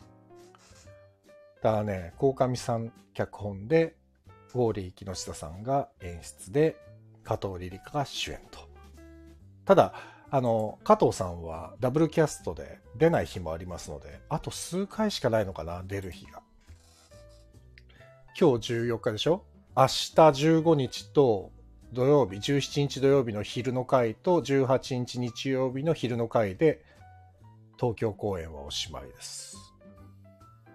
[1.62, 3.96] だからね、鴻上さん脚本で、
[4.54, 6.76] ウォーリー木下さんが演出で、
[7.24, 8.60] 加藤リリカが主演と。
[9.64, 9.94] ただ、
[10.30, 16.42] あの、加藤さんはダブルキャストで出ない日もありますので、あと数回しかないのかな、出る日が。
[18.38, 19.44] 今日14日でしょ？
[19.76, 21.50] 明日15日と
[21.92, 26.82] 土曜日、17日土曜日の昼の回と18日日曜日の昼の回で
[27.78, 29.56] 東京公演はおしまいです。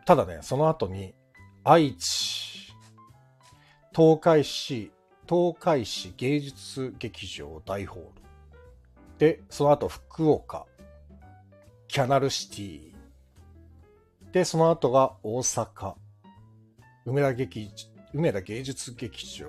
[0.05, 1.15] ただね、その後に
[1.63, 2.46] 愛知、
[3.97, 4.91] 東海市、
[5.27, 8.09] 東海市芸術劇場大ホール。
[9.17, 10.67] で、その後福岡、
[11.87, 14.31] キャナルシティ。
[14.31, 15.95] で、その後が大阪、
[17.07, 17.71] 梅田劇、
[18.13, 19.47] 梅田芸術劇場。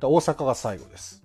[0.00, 1.22] 大阪が最後です。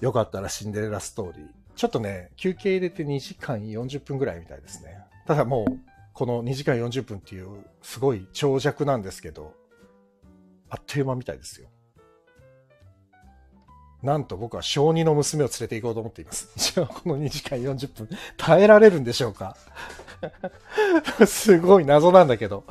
[0.00, 1.48] よかったらシンデレラストーリー。
[1.74, 5.00] ちょっとね、休憩入れて2時間40分ぐらいみたいですね。
[5.26, 5.80] ただもう、
[6.12, 9.58] この2時間40分っていう、すごい長尺なんですけど、
[10.70, 11.68] あっという間みたいですよ。
[14.02, 16.48] なんと僕は小児の娘を連れて行こうと思っています。
[16.56, 19.56] じゃあこの2時間40分耐えられるんでしょうか？
[21.26, 22.64] すごい謎なんだけど。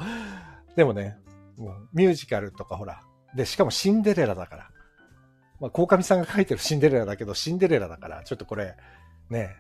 [0.76, 1.18] でもね、
[1.58, 3.04] もうミュージカルとかほら。
[3.36, 4.72] で、しかもシンデレラだから。
[5.60, 8.76] まあ、鴻上さんが書いてるシンデレラだけど、シンデレラだから、ちょっとこれ、
[9.30, 9.58] ね、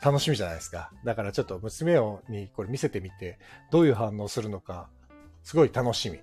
[0.00, 0.92] 楽しみじゃないですか。
[1.04, 3.38] だからちょっと娘をにこれ見せてみて、
[3.70, 4.88] どういう反応するのか、
[5.42, 6.20] すごい楽しみ。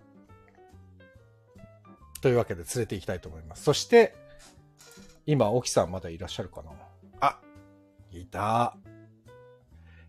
[2.22, 3.64] というわけで連れて行きたいと思います。
[3.64, 4.16] そして、
[5.26, 6.72] 今、沖さんまだいらっしゃるかな？
[7.22, 7.40] あ、
[8.12, 8.76] いた。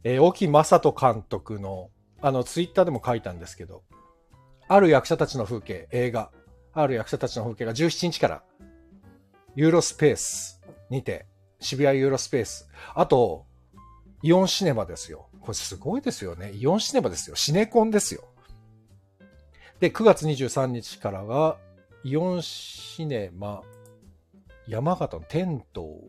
[0.02, 1.90] えー、沖正人監督の、
[2.22, 3.82] あの、ツイッターでも書いたんですけど、
[4.68, 6.30] ある役者たちの風景、映画、
[6.72, 8.42] ある役者たちの風景が17日から、
[9.56, 11.26] ユーロスペースにて、
[11.58, 12.68] 渋谷ユーロスペース。
[12.94, 13.46] あと、
[14.22, 15.28] イオンシネマですよ。
[15.40, 16.52] これすごいですよね。
[16.52, 17.36] イオンシネマですよ。
[17.36, 18.24] シネコンですよ。
[19.80, 21.58] で、9月23日からが、
[22.02, 23.60] イオンシネマ、
[24.66, 26.00] 山形の天童。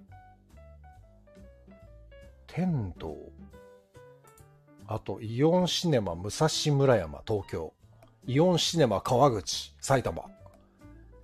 [2.47, 3.17] 天童。
[4.87, 7.73] あと、イオンシネマ武蔵村山、東京。
[8.25, 10.23] イオンシネマ川口、埼玉。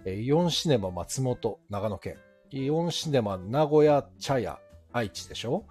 [0.03, 2.17] えイオンシネマ松本、長野県。
[2.51, 4.59] イオンシネマ名古屋茶屋、
[4.91, 5.63] 愛知でしょ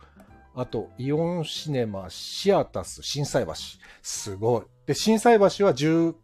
[0.54, 3.52] あと、イオンシネマシアタス、心斎橋。
[4.00, 4.64] すごい。
[4.86, 6.14] で、心斎橋は17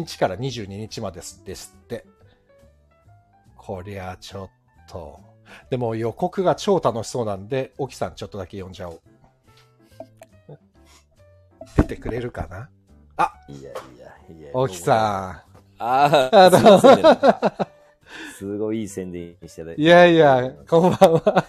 [0.00, 2.17] 日から22日までですですって。
[3.68, 4.50] こりゃちょっ
[4.88, 5.20] と。
[5.68, 9.00] でも予告が超楽しそうなんで、沖さんちょっとだけ呼んじゃおう。
[11.76, 12.70] 出てくれるかな？
[13.46, 14.50] いやいやいや。
[14.54, 15.44] 沖さ
[15.78, 17.18] あああ、すいませんねん。
[18.38, 19.74] すごいいい宣伝して。
[19.76, 21.44] いやいや、こんばんは。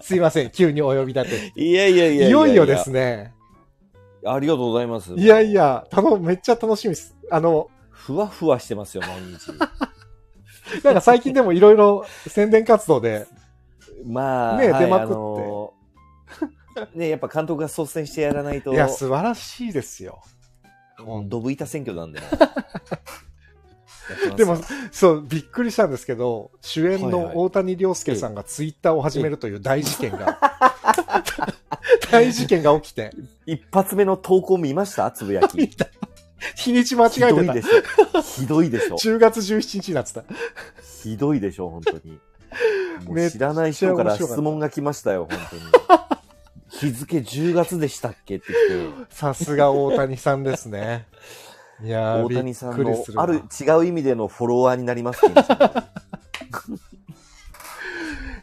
[0.00, 1.60] すいません、急にお呼び立て。
[1.60, 2.90] いやいやいやいよいよです。
[2.90, 3.34] ね。
[4.24, 5.12] ありがとうございます。
[5.12, 5.52] いやい。
[5.52, 7.14] や、たの、めっちゃ楽しみです。
[7.30, 9.52] あの、ふわふわしてますよ、毎日。
[10.82, 13.26] なんか最近でもいろいろ宣伝活動で、
[14.04, 15.12] まあ、ねはい出まくって。
[15.12, 15.74] あのー
[16.94, 20.22] ねやっぱ監督が率先してやらないと、いや、素晴らしいですよ。
[20.98, 22.20] ほんドブ板選挙なんで。
[24.36, 24.58] でも、
[24.90, 30.38] そう、びっくりしたんですけど、主演の大谷亮介さんがツイッターを始めるという大事件が、
[32.10, 33.12] 大事件が起きて、
[33.46, 35.10] 一発目の投稿見ました？
[35.12, 35.70] つぶやき。
[36.56, 37.52] 日にち間違ひどいえてた。
[37.54, 38.22] でしょ。
[38.22, 38.96] ひどいでしょ。
[38.98, 40.24] 10月17日になってた。
[41.02, 42.20] ひどいでしょ、本当に。
[43.06, 45.62] もう知らない人から質問が来ましたよ、本当に。
[46.68, 48.54] 日付10月でしたっけって来て、
[49.10, 51.06] さすが大谷さんですね。
[51.82, 55.22] いやー大谷さんのある違う意味でのフォロワーになります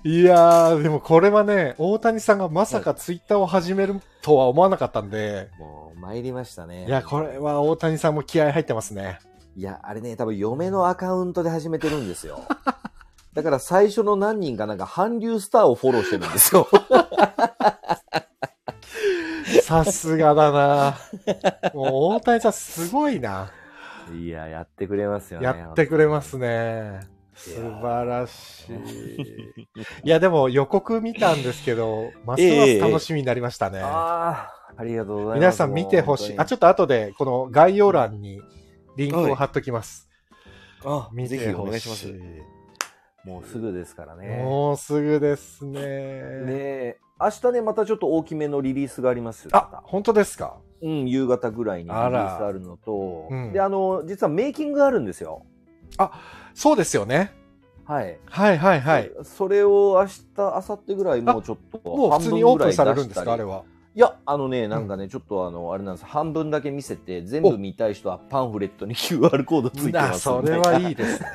[0.03, 6.87] いやー、でもこれはね、大谷さんがまさかツイッターを始めるとは思わなかったんで、もう参りましたね。
[6.87, 9.19] いや、これは大谷さんも気合入ってますね。
[9.55, 12.39] いや、あれね、多分嫁のアカウントで始めてるんですよ。
[13.33, 16.67] だから最初の何人かなんか韓流スターをフォローしてるんですよ。
[19.61, 20.97] さすがだな
[21.73, 21.85] もう
[22.15, 23.51] 大谷さんすごいな。
[24.13, 25.45] いや、やってくれますよね。
[25.45, 27.20] やってくれますね。
[27.43, 29.67] 素晴らしい。
[30.05, 33.79] いや、でも予告見たんですけど、 ますます楽しみになりましたね。
[33.81, 35.35] ああ、ありがとうございます。
[35.39, 36.39] 皆さん見てほしい。
[36.39, 38.41] あ、ちょっと後でこの概要欄に
[38.95, 40.07] リンクを貼っときます。
[40.83, 41.47] と、あ、見ぜひ。
[41.49, 42.13] お願いします。
[43.23, 44.41] もうすぐですからね。
[44.43, 45.79] もうすぐですね。
[45.79, 45.81] ね
[46.49, 49.51] え、明日ね、またちょっと大きめのリリースがありますよ。
[49.53, 50.57] あ、本当ですか？
[50.81, 55.45] うん、夕方ぐらいにリリースあるのと、うんで、あの、実はメイキングがあるんですよ。
[56.53, 57.33] そうですよね。
[57.85, 58.17] はい。
[58.25, 59.11] はいはいはい。
[59.23, 63.57] それを明日、明後日ぐらいもうちょっともう普通にオープンされるんですかあれは。
[63.57, 63.63] は。
[63.93, 66.05] いや、あのね、なんかね、ちょっとあの、あれなんです。
[66.05, 71.27] 半分だけ見せて、全部見たい人はパンフレットに QR コードついてなますそれはいいですね。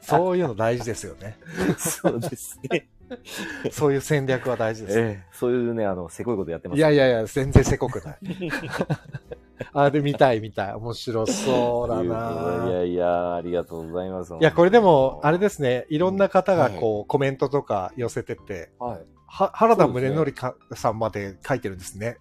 [0.00, 1.36] そういうの大事ですよね。
[1.78, 2.88] そうですね。
[3.70, 5.02] そういう戦略は大事ですね。
[5.02, 6.78] ええ、そういうね、あの、せこいことやってます。
[6.78, 8.18] いやいやいや、全然せこくない。
[9.72, 10.74] あ、で、見たい見たい。
[10.74, 14.32] 面白そうだいなやいや、ありがとうございます。
[14.34, 19.00] いや、これでも、あれですね、いろんな方がこう、コメントとか寄せてて、はい。
[19.26, 22.18] は原田宗則かさんまで書いてるんですね。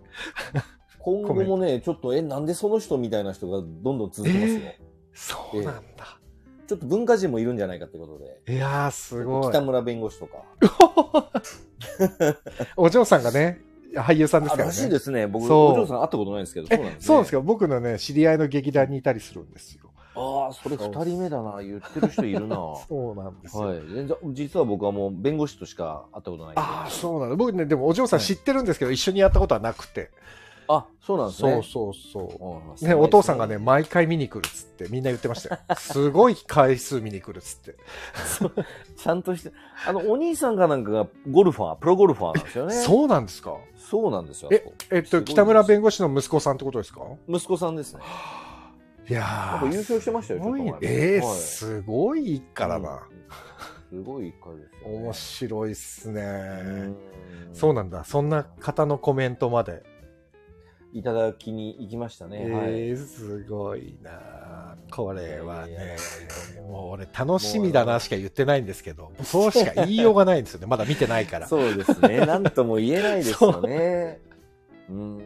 [1.00, 4.62] 今後もね、ちょっと、え、なんでその人みたいな人がどんどん続きますよ。
[5.14, 6.19] そうなんだ。
[6.70, 8.54] ちょっと文化人もいるんじゃないかってことで。
[8.54, 9.60] いやー、すごい北。
[9.62, 10.44] 村弁護士とか。
[12.78, 13.60] お嬢さんがね、
[13.96, 14.90] 俳優さんですからあらしいね。
[14.92, 15.26] ですね。
[15.26, 17.42] 僕、お嬢さん会ったことないんですけど、え、そうなんですね。
[17.42, 19.90] 僕のね、知り合いの劇団にいたりするんですよ。
[20.14, 21.64] ああ、それ二人目だな。
[21.64, 22.56] 言ってる人いるな。
[22.88, 23.64] そうなんですよ。
[23.64, 23.82] はい。
[23.92, 26.54] 全然、実は僕はもう弁護士としか会ったことない。
[26.56, 27.36] ああ、そうなんだ。
[27.36, 30.12] 僕ね、でもお嬢さん知ってるんですけど、一緒にやったことはなくて。
[30.72, 31.52] あ、そうなんですね。
[31.54, 31.94] そうそう
[32.30, 32.84] そう。
[32.84, 35.62] うんね、お父さんがね、毎回見に来るっつってみんな言ってましたよ。
[35.76, 37.76] すごい回数見に来るっつって。
[38.96, 39.52] ちゃんとして、
[39.88, 42.74] あの、お兄さんがなんかがゴルファー、プロゴルファーなんですよね。
[42.86, 43.58] そうなんですか？
[43.76, 44.50] そうなんですよ。
[44.52, 47.02] ええっと、北村弁護士の息子さんってことですか？
[47.28, 48.02] 息子さんですね。
[49.10, 52.92] いや優勝してましたよ、ちええはいすごい一家だな。
[52.92, 53.00] うん
[53.90, 54.98] すごい一家ですよ、ね。
[55.00, 56.22] 面白いっすね。
[56.22, 56.28] う
[56.78, 56.96] ん
[57.54, 58.04] そうなんだ。
[58.04, 59.82] そんな方のコメントまで。
[60.92, 62.46] いただきに行きましたね。
[62.48, 65.96] ええすごいなこれはね
[66.56, 70.66] や、もう俺楽しみだなしか言ってないんですけど、そうしか言いようがないんですよね。
[70.68, 71.48] まだ見てないから。
[71.48, 72.26] そうですね。
[72.26, 74.20] なんとも言えないですよね。
[74.90, 75.18] うーん。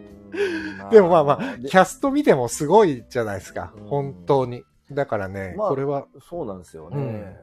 [0.78, 3.88] までもまあまあ、でキャスト見てもすごいじゃないですかうん。
[3.88, 4.64] 本当に。
[4.92, 7.38] だからね、まあこれは、そうなんですよね。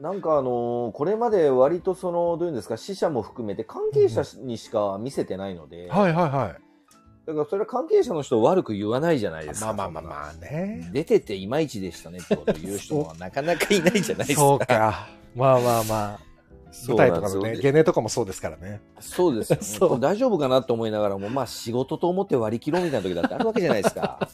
[0.00, 6.69] なんかあのーこれまで割とその、どういうんですか、死者も含めて関係者にしか見せてないので、はいはいはい。
[7.26, 9.72] だからそれは関係者の人を悪く言わないじゃないですか。
[9.72, 10.90] まあまあまあまあね。
[10.92, 14.40] 出てていまいちでしたねってことを言う人はなかなかいないじゃないですか。
[14.40, 15.08] そうか。
[15.36, 16.30] まあまあまあ。
[16.86, 18.80] 舞台とかのね、ゲネとかもそうですからね。
[19.00, 20.00] そうですよ、 ね。
[20.00, 24.28] 大丈夫かなと思いながらも、まあ仕事と思って割り切ろうみたいな時だってあるわけじゃないですか。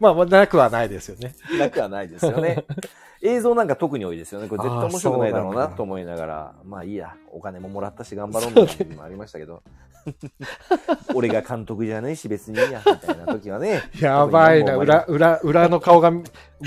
[0.00, 1.34] まあまあ、なくはないですよね。
[1.58, 2.64] なくはないですよね。
[3.22, 4.48] 映像なんか特に多いですよね。
[4.48, 9.62] これ絶対面白くないだろうなと思いながら、まあいいや、お金ももらったし頑張ろうみたいな時もありましたけど、
[11.14, 13.82] 俺が監督じゃねえし別にいいや、みたいな時はね。
[14.00, 16.12] やばいな、裏、裏、裏の顔が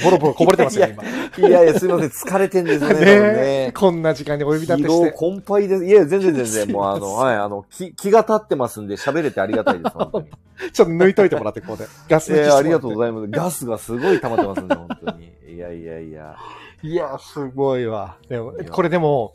[0.04, 1.48] ボロボロこぼれてますよ、今。
[1.48, 2.94] いやいや、すいません、疲れてんですね。
[2.94, 3.06] ね
[3.66, 5.12] ねこんな時間にお呼び立てして。
[5.12, 5.86] 困憊です。
[5.86, 10.28] いや、全然全然、 もうあの、はい、あの、気、気が立ってますんで喋れてありがたいです、 本当に。
[10.72, 11.86] ちょっと抜いといてもらって、ここで。
[12.10, 13.28] ガス抜きしてもらってえーありがとうございます。
[13.30, 15.34] ガスがすごい溜まってますんで、 本当に。
[15.56, 16.36] いやいやいや。
[16.84, 18.18] いや、すごいわ。
[18.30, 19.34] でもこれでも、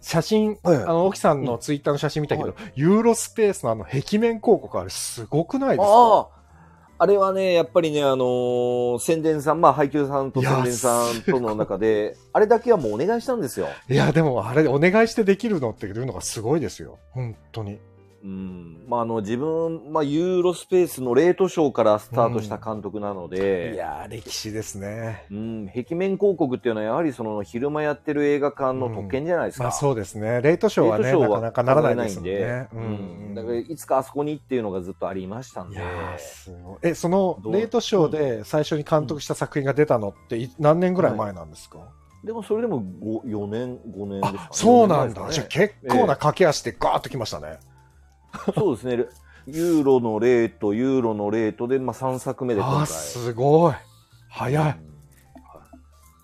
[0.00, 5.84] 写真、はいあの、沖さんのツイッターの写真見たけど、ユーロスペースのあの壁面広告あれすごくないですか？
[5.88, 6.41] ああ。
[7.02, 13.66] あれはね、やっぱりね、あのー宣伝さん、まあ、配給さんと宣伝さんとの中で、あれだけはもうお願いしたんですよ。
[13.90, 17.00] いや、でもあれお願いしてできるのっていうのがすごいですよ。
[17.10, 17.80] 本当に。
[18.24, 18.84] うん。
[18.86, 25.26] まあ、あの、自分、まあ、ユーロスペースのレートショーからスタートした監督なので、いやー、歴史ですね。
[25.30, 29.64] うん、壁面広告っていうのはやはりその昼間やってる映画館の特権じゃないですか。
[29.64, 30.40] まあそうですね。
[30.40, 32.68] レートショーはね、レートショーはなかなかならないですもんね。
[32.72, 33.34] うん。
[33.34, 35.76] だからいつかあそこにっていうのがずっとありましたんで。
[35.76, 36.78] いやーすごい。
[36.82, 41.80] え、そのレートショーで最初に監督した作品が出たのってい何年ぐらい前なんですか、
[42.22, 45.22] でもそれでも5 4年、5年ですか、ね、あ、そうなんだ。
[45.22, 47.58] 4年じゃ結構な駆け足でガーッときましたね。
[48.54, 49.04] そうですね。
[49.46, 52.86] ユーロのレート、ユーロのレートで、まあ、3作目で今回。
[52.86, 53.74] すごい。
[54.28, 54.78] 早い。
[54.86, 54.92] うん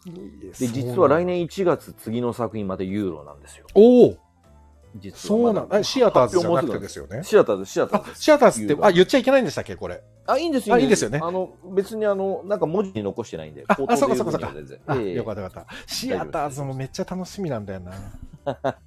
[0.06, 1.24] いいでで、実は来。
[1.24, 3.66] 年1月、次の作品またユーロなんですよ。
[3.74, 4.16] おお
[4.96, 5.78] 実はそうなんだ。
[5.78, 7.06] えシアターズじゃなくてですよ。
[7.06, 7.22] よね。
[7.22, 8.22] シアターズ、シアターあズ。
[8.22, 10.02] シアターズって、あ、言っちゃいけないんでしたっけこれ？
[10.26, 13.64] あ、いいんですあいいんですよねあの、別にあの、なんか文字に残してないんで。
[13.68, 15.72] あそうかそうかで言分には全然あ、ええよかったよかった。
[15.86, 17.92] シアターズもめっちゃ楽しみなんだよな。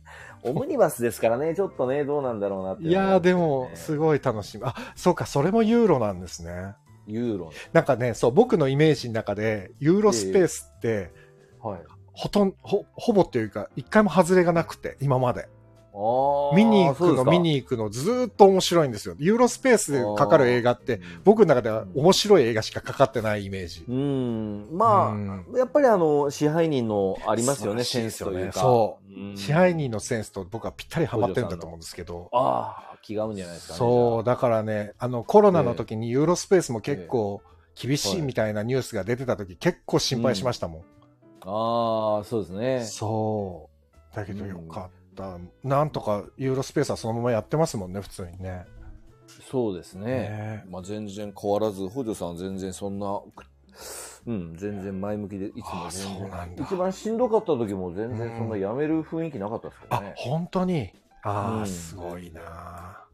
[0.50, 4.64] オムニバスですからね、ちょっとね、どうなんだろうなってういやー、でも、すすごい楽しみ。
[4.66, 6.76] あ、そうか、それもユーロなんですね。
[7.08, 11.12] ユーロなんかね、そう、僕のイメージの中で、ユーロスペースって、
[11.64, 11.72] の。
[11.72, 11.82] はい。
[12.14, 15.48] ほとんほ、ほぼっていうか、一回も外れがなくて、今まで。
[16.56, 19.16] 見に行くの、見に行くの、ずーっと面白いんですよ。
[19.20, 23.84] ユーロスペースでかかる映画って、僕の中では面白い映画しかかかってないイメージ。
[23.88, 24.70] うん。
[24.72, 28.60] まうんあ、やっぱりあの、支配人のありますよね、センスというか。
[28.62, 32.30] そううん支配人のセンスと僕はぴったりハマってるんだと思うんですけど。
[32.32, 33.78] ああ、気が合うんじゃないですかね。
[33.80, 37.42] そう、だからね、あの、コロナの時にユーロスペースも結構
[37.76, 40.82] 厳しいみたいなニュースが出てた時、結構心配しましたもん。
[41.42, 42.86] ああ、そうですね。
[42.86, 43.70] そ
[44.14, 44.16] う。
[44.16, 45.01] だけどよかった。
[45.64, 48.66] なんとかユーロスペースはそのままやってますもんね、普通にね。
[49.50, 50.06] そうですね。
[50.06, 53.20] ねまあ全然変わらず、補助さんは全然そんな、
[54.28, 56.66] うん、全然前向きで、いつも全あそうなんだ然。
[56.66, 60.14] 一番しんどかった時も全然そんなやめる雰囲気なかったですけどあね、。
[60.18, 60.92] 本当に？
[61.24, 63.06] ああ、うんすごいな。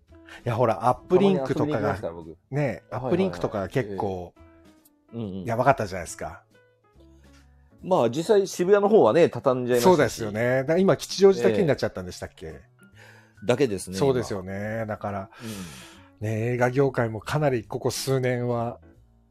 [0.45, 1.97] いや、ほら、アップリンクとかが
[2.51, 4.33] ね、アップリンクとかが結構
[5.13, 6.43] うんうん、やばかったじゃないですか。
[7.81, 10.31] まあ実際渋谷の方はね、畳んじゃいましたしそうですよ。
[10.31, 10.65] ね。
[10.79, 12.61] 今、吉祥寺だけになっちゃったんでしたっけ、
[13.45, 13.97] だけですね。
[13.97, 14.79] そうですよね。
[14.79, 14.85] ね。
[14.85, 18.79] だから、うんね、映画業界もかなりここ数年は、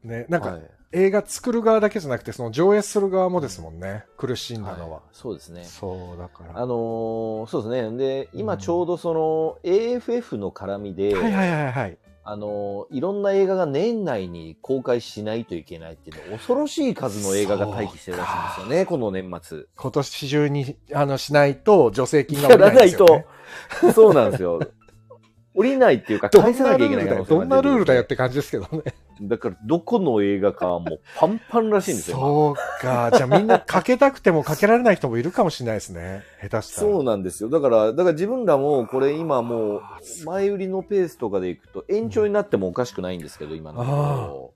[0.03, 0.61] ね、なんか、はい
[0.93, 4.05] 映画作る側だけじゃなくて、その上映する側もですもんね。
[4.15, 4.97] 苦しんだのは。
[4.97, 5.65] はいそうですね。
[5.65, 6.57] そう、だから。
[6.57, 7.97] あのーそうですね。
[7.97, 11.97] で、今ちょうどその AFF の絡みで、はいはいはいはい。
[12.29, 19.65] あのーいろんな映画が年内に公開しないといけないっていうの、恐ろしい数の映画が待機してるらしいんですよね、この年末。
[19.77, 23.25] 今年中に、あの、しないと、助成金が下りないんですよ、ね。
[23.79, 24.59] と、そうなんですよ。
[25.55, 28.93] 降りないっていうか、返さなきゃいけないどんなルールだよっ出て感じですけどね。
[29.21, 32.17] だから、どこの映画かはもうパンパンらしいんですよ。
[32.17, 33.11] 今そうか。
[33.15, 36.23] じゃあみんなかけたくてもかけられない人もいるかもしれないですね。
[36.41, 36.87] 下手したら。
[36.91, 37.49] そうなんですよ。
[37.49, 39.81] だから、だから自分らもこれ今もう
[40.25, 44.53] 前売りのペースとかでいくと延長になってもおかしくないんですけど、今のとこえ、ろ。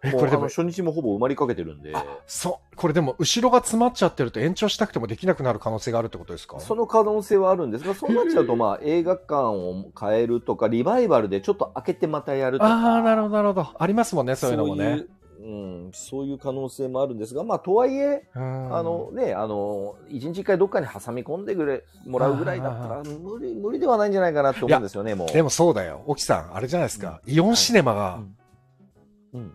[0.00, 2.76] これでも、初日もほぼ埋まりかけてるんで、あ、そう。
[2.76, 6.60] これでも、後ろが詰まっちゃってると延長したくてもできなくなる可能性があるってことですか？
[6.60, 12.70] その可能性はあるんですが、そうなっちゃうとまあ映画館を変えるとか、リバイバルでちょっと開けてまたやるとか。
[12.70, 13.66] ああ、なるほど、なるほど。
[13.76, 14.98] ありますもんね、そういうのもね。
[14.98, 25.28] そうん、そういう可能性もあるんですが、まあ、とはいえ、うんあのね、あの、一日一回どっかに挟み込んでくれ、もらうぐらいだったら、無理、無理ではないんじゃないかなって思うんですよね、もう。
[25.32, 26.02] でもそうだよ。
[26.06, 27.20] 沖さん、あれじゃないですか。
[27.24, 28.36] イオンシネマがうん、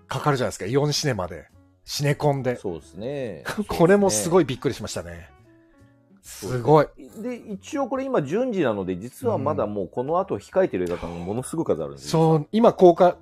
[0.07, 0.65] かかるじゃないですか。
[0.65, 1.47] イオンシネマで。
[1.85, 2.55] シネコンで。
[2.55, 3.43] そうですね。
[3.67, 4.43] これもすごい。
[4.43, 5.29] いびっくりしましたね。
[6.21, 6.87] すごい。
[7.21, 12.11] で、一応これ今順次なので、実はまだもうこの後控えてる映画館もものすごく数あるんですよ。
[12.11, 13.15] そう、今公開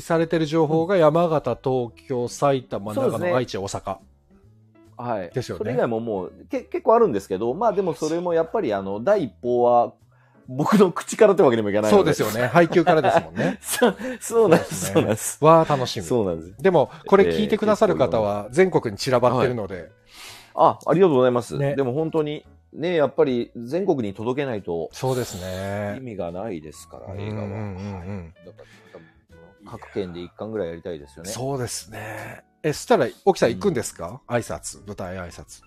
[0.00, 3.96] されてる情報が山形、東京、埼玉、長野、愛知、大阪。
[4.96, 5.30] はい。
[5.30, 9.94] ですよねそれ以外ももうけ結構あるんですけど、まあでもそれもやっぱりあの、第一報は
[10.48, 12.46] 僕の口からってわけにもいかないのそうですよね。
[12.46, 13.58] 配給からですもんね。
[13.62, 14.92] そうそうなんです。
[14.92, 15.44] そううなんです。
[15.44, 16.04] わあ、楽しみ。
[16.06, 16.62] そうなんです。
[16.62, 19.90] でも、これ聞いてくださる方は全国に散らばってるので、
[20.54, 21.56] あ、ありがとうございます。
[21.56, 25.98] ねでも本当に、ね、やっぱり全国に届けないとそうです意ね。
[26.02, 27.44] 味がないですから、うん映画は。
[27.44, 28.64] うんうんうんだから
[29.66, 31.30] 各県で一巻ぐらいやりたいですよね。
[31.30, 32.42] そうですね。
[32.62, 35.62] え、そしたら、沖さん行くんですか、挨拶、舞台挨拶。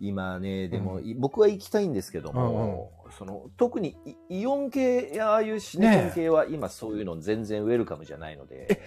[0.00, 3.96] 今ね、でも、うい僕は行きたいんですけども、その特に
[4.30, 8.80] イイオン系やああいうシネコン系は今そういうの全然ウェルカムじゃないので、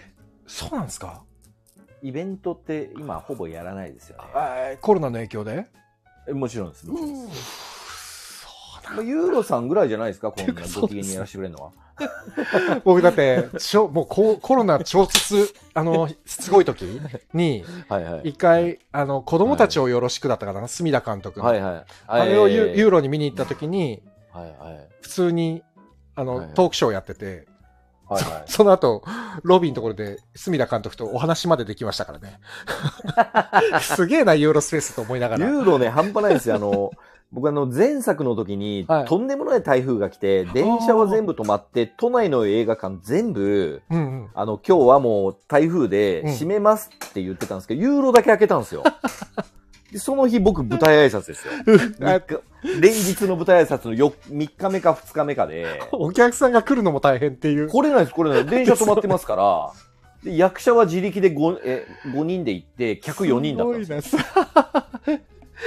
[0.48, 1.22] そうなんですか？
[2.02, 4.24] イベントって今ほぼやらないですよね。
[4.34, 5.68] あコロナの影響で？
[6.28, 6.88] えもちろんです。
[6.88, 7.63] もちろんうです
[9.02, 11.72] ユーロさんぐらいじゃないですか、こんなご機嫌にやらせてくれるのは。
[12.84, 16.84] 僕だって、ちょ、もうココロナ超絶、あの、すごい時
[17.34, 17.64] に。
[18.24, 21.46] 一回、あの、子供たちをよろしくだったかな、隅田監督の。
[21.46, 21.86] はいはい。
[22.08, 24.88] あれをユえーユーロに見に行った時に、はいはい。
[25.02, 25.64] 普通に、
[26.16, 27.48] あの、トークショーやってて、
[28.08, 28.44] はいはい。
[28.48, 29.04] その後、
[29.44, 32.40] ロビーのところで、隅田監督とお話までできましたからね。
[33.82, 35.48] すげえな、ユーロスペースと思いながら。
[35.48, 36.56] ユーロね、半端ないんですよ。
[36.56, 36.92] あの、
[37.34, 44.30] 僕あの、前作の時に、はいとんでもない台風が来て、電車は全部止まって、都内の映画館全部、うんうん。
[44.36, 48.84] あの、今日はもう台風でうん閉めますって言ってたんですけど、ユーロだけ開けたんですよ。
[49.92, 51.54] でその日僕舞台挨拶ですよ。
[52.02, 52.42] あ三日
[52.82, 57.70] 連日の舞台挨拶のよ3日目か2日目かで、お客さんが来るのも大変っていう。
[57.70, 58.46] 来れないです、来れない。
[58.46, 59.72] 電車止まってますから、
[60.24, 64.02] で役者は自力で 5, え5人で行って、客4人だったんですよ。
[64.02, 65.20] すごいな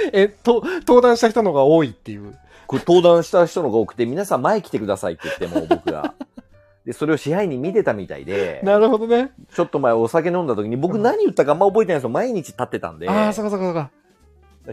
[0.13, 2.37] え、と、登壇した人の方が多いっていう。
[2.67, 6.13] これ登壇した人のが多くて、皆さん前来てくださいって言っても、僕が。
[6.85, 9.31] で、それを支配人見てたみたいで、なるほどね。
[9.53, 12.09] ちょっと前お酒飲んだ時に、僕何言ったかあんま覚えてないんですよ。
[12.09, 13.09] 毎日立ってたんで。
[13.09, 13.85] ああ、そこそこそこ。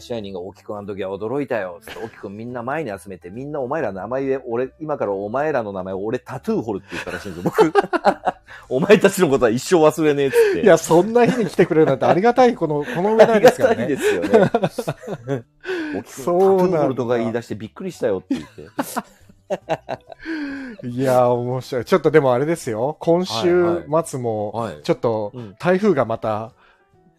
[0.01, 1.80] 支配人が大木くんあの時は驚いたよ。
[1.82, 7.53] つって、大木くんみんな前に集めて、みんなお前らの名前で、俺、今からお前らの名前を俺タトゥー掘るって言ったらしいんですよ。
[7.57, 7.72] 僕、
[8.68, 10.62] お前たちのことは一生忘れねえっつって。
[10.62, 13.76] いや、そんな日に来てくれるなんてありがたい、この、この上ないありがですからね。
[13.76, 14.28] たいですよね。
[14.28, 18.64] 大木くんタトそうなんだゥー掘るとか言い出してびっくりしたよって言って。
[20.88, 21.84] いや、面白い。
[21.84, 22.97] ちょっとでもあれですよ。
[23.01, 26.53] 今週末も、はいちょっとうん、台風がまた、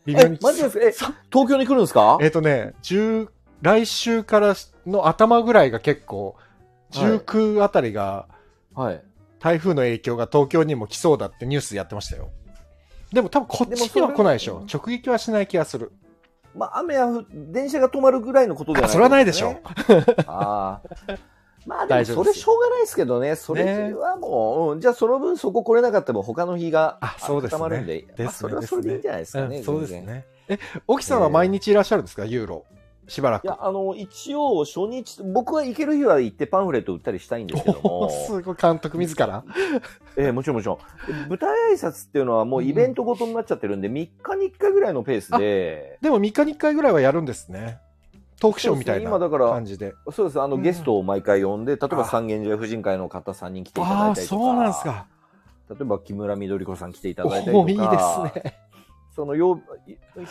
[0.06, 0.84] 微妙に、えマジですか？
[0.86, 0.92] え、
[1.32, 2.18] 東京に来るんですか？
[2.22, 3.30] えっとね、10
[3.62, 6.36] 来週からの頭ぐらいが結構、
[6.92, 8.28] 19あたりが、
[8.74, 9.04] はい。
[9.40, 12.30] 台風の影響が東京にも来そうだってニュースやってましたよ。
[13.14, 14.66] でも多分こっちには来ないでしょ。
[14.72, 15.92] 直撃はしない気がする。
[16.56, 19.58] まあ、雨やふ電車が止まるぐらいのことではない、あそれはないでしょ。
[20.26, 21.16] ああ。
[21.66, 23.36] まあでもそれしょうがないですけどね。
[23.36, 29.58] それはもう、うんじゃあその分そこ来れなかったら他の日があそうですね固まるんで、ですねまあそれはそれでいいんじゃないですかね。
[29.58, 29.92] うんそうです。
[29.94, 30.26] ね。
[30.48, 32.66] え、沖さんは毎日いらっしゃるんですか、ユーロ。
[33.08, 33.46] しばらく。
[33.46, 39.44] いや、あの、一応初日、僕は行ける日は行ってパンフレット売ったりしたいんですけど おもー、すごい監督自ら？
[40.18, 40.78] ええもちろんもちろん。
[41.30, 47.80] 舞台挨拶っていうのはもうイベントごとになっちゃってるんで、3日に1回ぐらいのペースで、でも3日に1回ぐらいはやるんですね。
[48.40, 49.94] トークショーみたいな感じで。
[50.12, 50.42] そうです。
[50.42, 54.42] あの、うんゲストを毎回呼んで、例えばあ三軒茶屋婦人会の方3人来ていただいたりとか。
[54.44, 55.08] そうなんですか。
[55.70, 57.72] 例えば木村みどり子さん来ていただいたりとか。
[57.72, 57.84] いいで
[58.34, 58.60] すね。
[59.16, 59.62] そのよ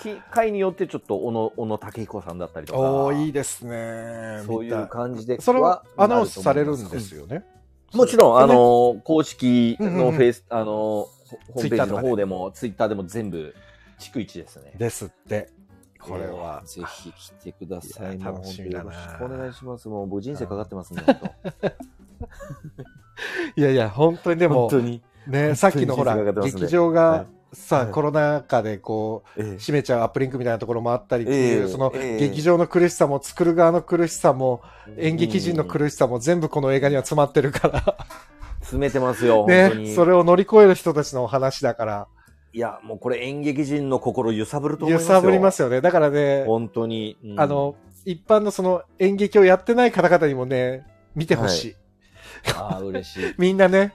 [0.03, 2.81] 日会によってちょっと小野小野武彦さんだったりとか。
[2.81, 4.43] おお、いいですね。
[4.45, 5.41] そういう感じで。
[5.41, 7.45] それはアナウンスされるんですよね。
[7.95, 11.09] もちろん、あねの、公式うんうんうんのフェイス、あの、ホ
[11.55, 13.55] ホームページの方でも、ツイッターでも全部、
[14.01, 14.73] 逐一ですね。
[14.77, 15.49] ですって。
[16.09, 16.63] これは。
[16.63, 16.81] えー。
[16.81, 18.17] ぜひ来てください。
[18.17, 19.89] い楽しみだなよろしくお願いします。
[19.89, 21.15] もう、僕人生かかってますんで、本
[23.57, 25.03] いやいや、本当にで当も本、当に。
[25.27, 27.57] ね、さっきのほら劇場はがい。
[27.57, 27.93] さ、はい。
[27.93, 29.59] コロナ禍でこう、ええ。
[29.59, 31.69] 閉めちゃうアップリンクみたいなところもあったりっていう、ええ。
[31.69, 32.19] そのええ。
[32.19, 34.61] 劇場の苦しさも作る側の苦しさも、
[34.99, 37.97] 演劇人の苦しさも全部この映画には詰まってるから、
[38.61, 39.95] 詰めてますよ、ね、に。
[39.95, 42.09] それを乗り越える人たちのお話だから、
[42.55, 45.15] いや、もうこれ演劇人の心揺さぶると思いますよ。
[45.17, 45.81] 揺さぶりますよね。
[45.81, 47.19] だからね、本当に。
[47.25, 47.75] うんあの、
[48.05, 50.87] 一般のその演劇をやってない方々にもね、
[51.17, 51.77] 見てほしい。
[52.57, 53.35] ああ、嬉しい。
[53.39, 53.93] みんなね、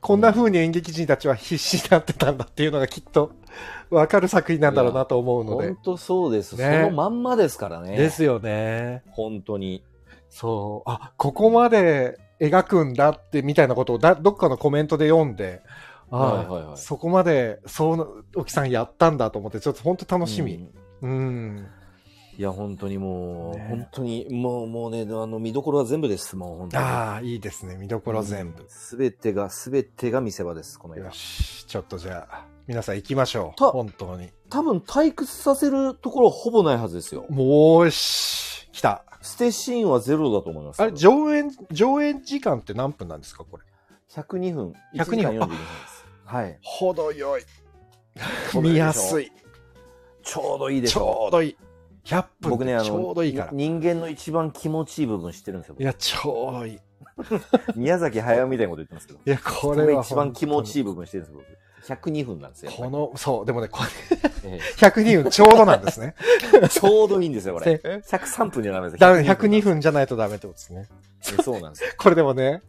[0.00, 3.30] こんな風に演劇人たちは必死になってたんだっていうのがきっと
[3.88, 5.78] わかる作品なんだろうなと思うので本。
[5.84, 6.56] 当そうです。
[6.56, 7.96] ねそのまんまですからね。
[7.96, 9.04] ですよね。
[9.10, 9.84] 本当に。
[10.28, 10.90] そう。
[10.90, 15.62] あ、ここまで描くんだってみたいなことをだどっかのコメントで読んで、
[16.12, 20.54] ああ、はいはいはいそこまで、そう、沖さんやったんだと思って、ちょっと本当楽しみ。
[20.54, 21.66] うんうん。
[22.38, 26.36] いや、本当にもう、ね本当に、もう、もうね、あの、見どころは全部です。
[26.36, 26.82] もう、本当に。
[26.82, 27.76] ああ、いいですね。
[27.76, 28.64] 見どころ全部。
[28.68, 31.12] すべてが、すべてが見せ場です、この映よ画。
[31.12, 33.58] し、ちょっとじゃあ、皆さん行きましょう。
[33.58, 34.30] た本当に。
[34.48, 37.26] 多分、退屈させるところはほぼないはずですよ。
[37.28, 39.04] もうし、来た。
[39.20, 40.80] ステシーンはゼロだと思います。
[40.82, 43.62] あれ、上演、上演時間って何分なんですかこれ
[44.10, 44.72] ？102分。
[44.94, 45.58] 102 1時間分42分。
[46.32, 46.58] はい。
[46.62, 47.42] 程よい。
[48.58, 49.30] 見やすい。
[50.22, 51.56] ちょうどいいでしちょょうどいい。
[52.06, 53.50] 100分僕ね、あの、ちょうどいいから。
[53.52, 55.76] い人間の一番気持ちいい部分知ってるんですよ。
[55.78, 56.72] や、ちょうどいい。
[56.72, 56.78] い
[57.76, 59.18] 宮崎駿みたいなこと言ってますけど。
[59.26, 60.84] や、これは一番気持ちいいい。
[60.84, 61.42] 部分知ってるんですよ、
[61.86, 62.10] 僕。
[62.10, 62.72] 102分なんですよ。
[62.72, 63.80] この、そう、でもね、こ
[64.42, 66.14] れ、え102分ちょうどなんですね。
[66.62, 67.76] え ちょうどいいんですよ、これ。
[67.76, 69.00] で103分じゃダメです。
[69.00, 70.88] だ102分じゃないとダメってことですね。
[71.38, 71.90] えそうなんですよ。
[71.98, 72.62] これでもね、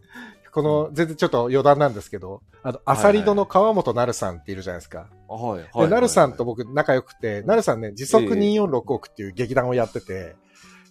[0.53, 5.07] この、全然ちょっと余談なんですけど、あの、アサリドの川本なるさんっているじゃないですか。
[5.27, 5.79] はい。
[5.79, 10.35] で、なるさんと僕仲良くて、なるさんね、時速246億っていう劇団をやってて、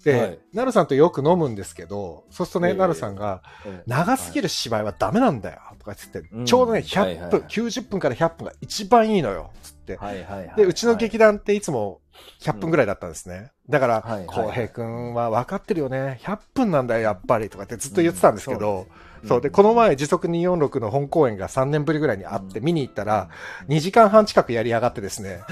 [0.04, 9.96] で、はいなるさんとよく飲むんですけど、そうするとね、ええなるさんが、ええ長すぎる芝居はダメなんだよ、とか言ってちょうどね、はい100分、はいはい90分から100分が一番いいのよ、つって。
[9.96, 10.56] はいはいはい。
[10.56, 12.00] で、うちの劇団っていつも
[12.40, 13.52] 100分ぐらいだったんですね。
[13.68, 16.20] だからはいはい、浩平くんは分かってるよね。
[16.22, 17.48] 100分なんだよ、やっぱり。
[17.48, 18.86] とかってずっと言ってたんですけど、
[19.26, 23.28] そうで、この前時速246の本公演が3年ぶりぐらいにあって見に行ったら、
[23.68, 25.42] 2時間半近くやりやがってですね、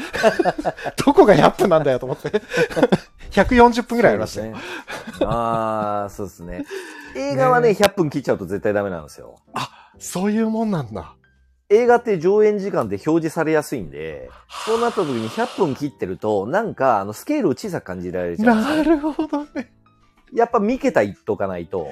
[1.05, 2.43] どこが100分なんだよと思って、
[3.31, 4.55] 140分ぐらいありましたね。
[5.25, 6.64] ああ、そうですね。
[7.16, 9.37] 映画はね、ね100分切っちゃうと絶対ダメなんですよ。
[9.99, 11.14] そういうもんなんだ。
[11.68, 14.29] 映画って上演時間で表示されやすいんで、
[14.66, 19.73] そうなった時に100分切ってると、なんか、あの、スケールを小さく感じられちゃうなるほどね。
[20.33, 21.89] やっぱ見けた言っとかないと、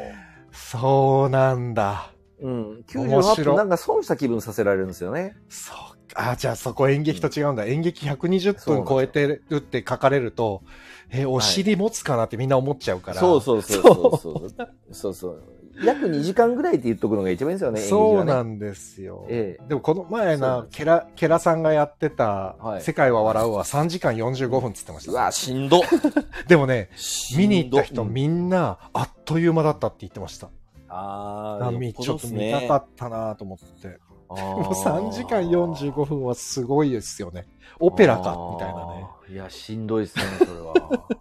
[0.59, 2.13] そうなんだ。
[2.41, 5.37] うん、面98白い分なんか損した気分させられるんですよね。
[5.49, 6.31] そうか。
[6.33, 7.65] あ、じゃあそこ演劇と違うんだ。
[7.65, 10.63] 演劇120分超えてるって書かれると、
[11.11, 13.21] え、お尻持つかなってみんな思っちゃうから。
[13.21, 14.67] そうそうそうそうそう。
[14.93, 15.43] そうそう。
[15.85, 17.81] 約2時間ぐらいって言っとくのが一番いいですよね。
[17.81, 19.27] そうなんですよ。
[19.29, 25.13] ええでもこの前なケラ、ケラさんがやってた、はい世界は笑うは3時間45分っつってました。
[25.13, 25.83] うわ、しんど。
[26.49, 26.91] でもね、
[27.37, 30.49] 見に行った人うんみんな、あっという間だったって言ってました。
[30.89, 33.99] ああ、あみちょっと見たかったなと思って。
[34.29, 37.47] ももう3時間45分はすごいですよね。
[37.81, 39.07] オペラか、みたいなね。。
[39.31, 40.75] いや、しんどいですね、それは。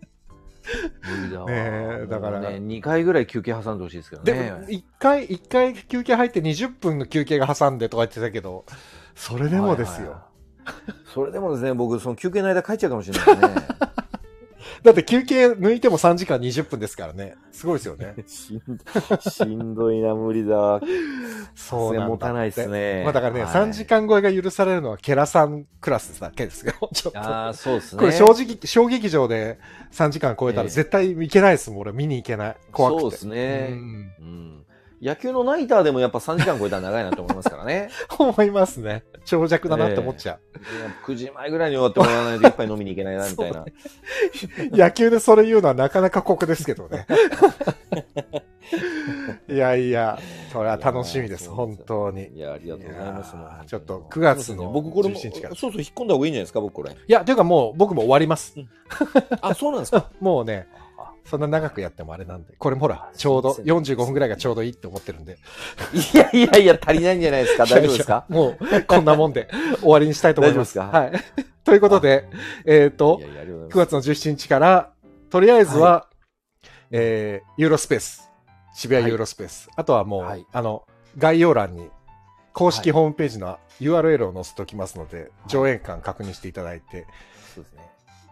[1.45, 4.51] ねえだからね、2回ぐらい休憩挟んでほしいですけどでね。
[4.51, 8.65] も、一回、一回休憩入って20分の休憩が挟んでとか言ってたけど、
[9.15, 9.95] それでもですよ。
[9.95, 10.29] はいはいはい
[11.13, 13.88] それでもですね、僕、その休憩の間帰っちゃうかもしれないですね。
[14.83, 17.35] だって休憩抜いても3時間20分ですからね。
[17.51, 18.15] すごいですよね。
[18.27, 18.61] しん
[19.19, 20.79] しんどいな、無理だ。
[21.55, 23.03] そうなんだって持たないですね。
[23.03, 26.73] まあだからね、はい3時間超えが許されるのはケラさんクラスだけですよ。
[26.93, 27.19] ちょっと。
[27.19, 27.99] ああ、そうですね。
[27.99, 29.59] これ正直、小劇場で
[29.91, 31.79] 3時間超えたらええ絶対行けないですもん。
[31.81, 32.57] 俺見に行けない。
[32.71, 33.01] 怖くて。
[33.01, 34.65] そうですねうんうん。
[35.01, 37.89] 野球のナイターでもやっぱ3時間超えたら長いなと思いますからね。
[38.19, 39.03] 思いますね。
[39.25, 40.39] 長尺だなって思っちゃ
[41.05, 41.11] う。
[41.11, 43.65] 9時前ぐらいに終わってもらわないと一杯飲みに行けないな、みたいな。
[44.85, 47.05] 野球でそれ言うのはなかなか酷ですけどね。
[49.49, 50.19] いやいや、
[50.51, 52.27] それは楽しみです、本当に。
[52.35, 53.35] いや、ありがとうございます。
[53.67, 56.91] ちょっと9月のね僕これも、17日からそうそう、引っ込んだ方がいいんじゃないですか、僕これ。
[56.91, 58.55] いや、というかもう僕も終わります。
[59.41, 60.09] あ、そうなんですか？
[60.21, 60.67] もうね、
[61.29, 62.55] そんな長くやってもあれなんで。
[62.57, 65.37] これもほら、ちょうど45分ぐらいがちょうどいいって思ってるんで。
[65.93, 67.65] いやいやいや、足りないんじゃないですか？
[67.67, 68.25] 大丈夫ですか？
[68.29, 68.57] もう、
[68.87, 69.47] こんなもんで
[69.81, 70.77] 終わりにしたいと思います。
[70.77, 71.11] 大丈夫はい。
[71.63, 72.27] ということで、
[72.65, 74.13] えっ、といや、いや、ありがとう9ございます。
[74.13, 74.91] 月の17日から、
[75.29, 76.07] とりあえずは、
[76.91, 78.29] えー、ユーロスペース。
[78.73, 79.69] 渋谷ユーロスペース。
[79.75, 81.89] あとはもう、はいあの、概要欄に、
[82.53, 87.05] 公式ホームページの URL を載せておきますので、上演館確認していただいて。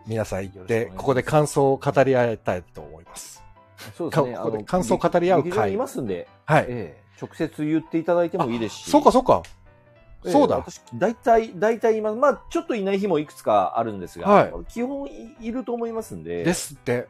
[0.07, 3.43] 皆さん行っよろしくお願いしま、すてここで感想を語り合いたいと思います。
[3.95, 4.33] そうですね。
[4.33, 6.65] かここで感想を語り合う会いますんで、はい。
[6.67, 8.91] ええ直接言っていただいてもいいですし。
[8.91, 9.41] そうか、そうか。
[10.23, 10.57] ええそうだ。
[10.57, 17.07] 私、大体、大体今、まあ、ちょっといない日もいくつかあるんですが、はい基本いいると思いますんで、ですって。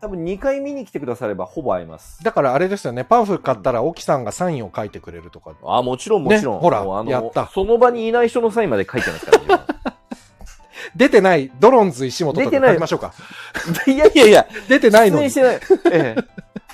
[0.00, 2.24] 多分2回見に来てくださればほぼ会えます。
[2.24, 5.54] だからあれですよね、パンフ買ったら、沖さんがサインを書いてくれるとか。
[5.64, 6.54] あ、もちろん、もちろん。
[6.56, 9.79] ねほらやったその場にいない人のサインまで書いてますから、自
[10.96, 13.12] 出てない、ドロンズ石本とか出てない書きましょうか。
[13.84, 15.66] 分 いやいやいや、 出てないのに出演し。
[15.66, 16.00] てない。
[16.00, 16.24] ええ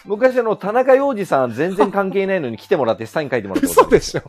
[0.05, 4.23] 昔あの、田中洋次さん全然関係ないのに来てもらってサイン書いてもらったことある嘘でしょ。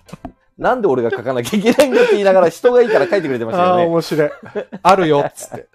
[0.58, 3.92] なんで俺が書かなきゃいけないんだって言いながら人がいいから書いてくれてましたああー、よね。
[3.92, 4.32] 面白い。
[4.82, 5.68] あるよ、っつって。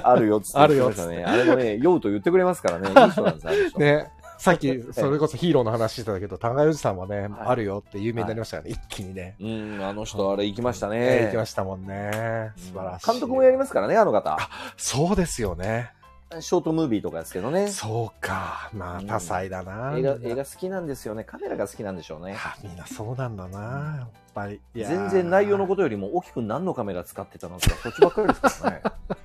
[0.00, 1.24] あるよっつってあるよ言って。
[1.24, 2.88] あれもね、酔うと言ってくれますからね。
[2.88, 3.78] いい人なんです。
[3.78, 4.06] ね。
[4.38, 9.36] さっき、 それこそヒーローの話してたけど、田中裕二さんはね、はいあるよって有名になりましたよね、一気にね。
[9.40, 11.24] うん、あの人あれ行きましたねね。
[11.26, 12.52] 行きましたもんね。
[12.56, 13.10] 素晴らしい。
[13.10, 14.36] 監督もやりますからね、あの方。
[14.76, 15.92] そうですよね。
[16.40, 17.68] ショートムービーとかですけどね。
[17.68, 18.68] そうか。
[18.72, 19.94] まあ、多彩だな。
[19.96, 21.22] 映画、映画好きなんですよね。
[21.22, 22.36] カメラが好きなんでしょうね。
[22.36, 23.58] あみんなそうなんだな、
[24.00, 24.60] やっぱり。
[24.74, 28.82] 全然内容のことよりも、大きく何のカメラ使ってたのか、そっちばっかりですからね。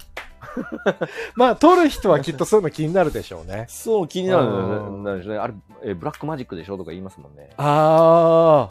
[1.35, 3.65] まあ、撮る人はきっとそういうの気になるでしょうね。
[3.69, 5.39] そう、気になるうんなんでしょうね。
[5.39, 6.77] あれ、えブラックマジックでしょ？
[6.77, 7.49] とか言いますもんね。
[7.57, 8.69] あ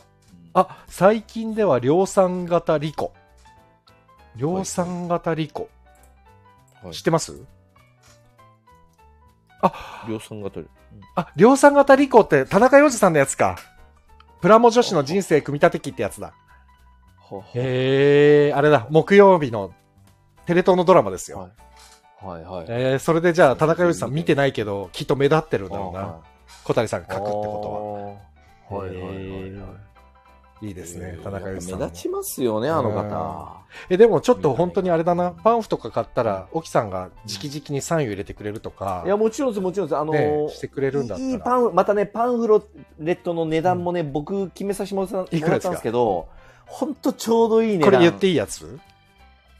[0.54, 0.60] あ。
[0.60, 3.12] あ、最近では量産型リコ。
[4.36, 5.68] 量産型リコ。
[6.82, 7.44] はい知ってます？
[10.08, 10.70] 量産が取る。
[11.14, 13.56] あ、量産型リコって田中洋次さんのやつか。
[14.40, 16.32] プラモ女子の人生組み立て機ってやつだ。
[17.54, 19.72] へえ、あれだ、木曜日の
[20.46, 21.38] テレ東のドラマですよ。
[21.40, 21.50] はい
[22.22, 22.66] はい。
[22.68, 26.00] えー、それでじゃあ田中洋次さん見てないけど、きっと目立ってるんだろうな。
[26.00, 26.20] は
[26.64, 28.20] 小谷さんがい書くってこ
[28.68, 29.52] とはいはいはいはい。
[29.54, 29.90] は。
[30.62, 31.86] いいですね、田中目洋次さんも。
[31.86, 33.60] 立ちますよね、あの方。
[33.88, 39.96] え、でもちょっと本当にあれだな、パンフとか買ったら、沖さんが直々にサインを入れてくれるとか、いや、もちろんです、もちろんです。
[39.96, 41.16] あのねーしてくれるんだ。
[41.16, 42.46] いいパン、またね、パンフ
[42.98, 46.28] レットの値段もね、僕決めさせてもらったんですけど、
[46.66, 47.90] ほんとちょうどいい値段。
[47.92, 48.78] これ言っていいやつ？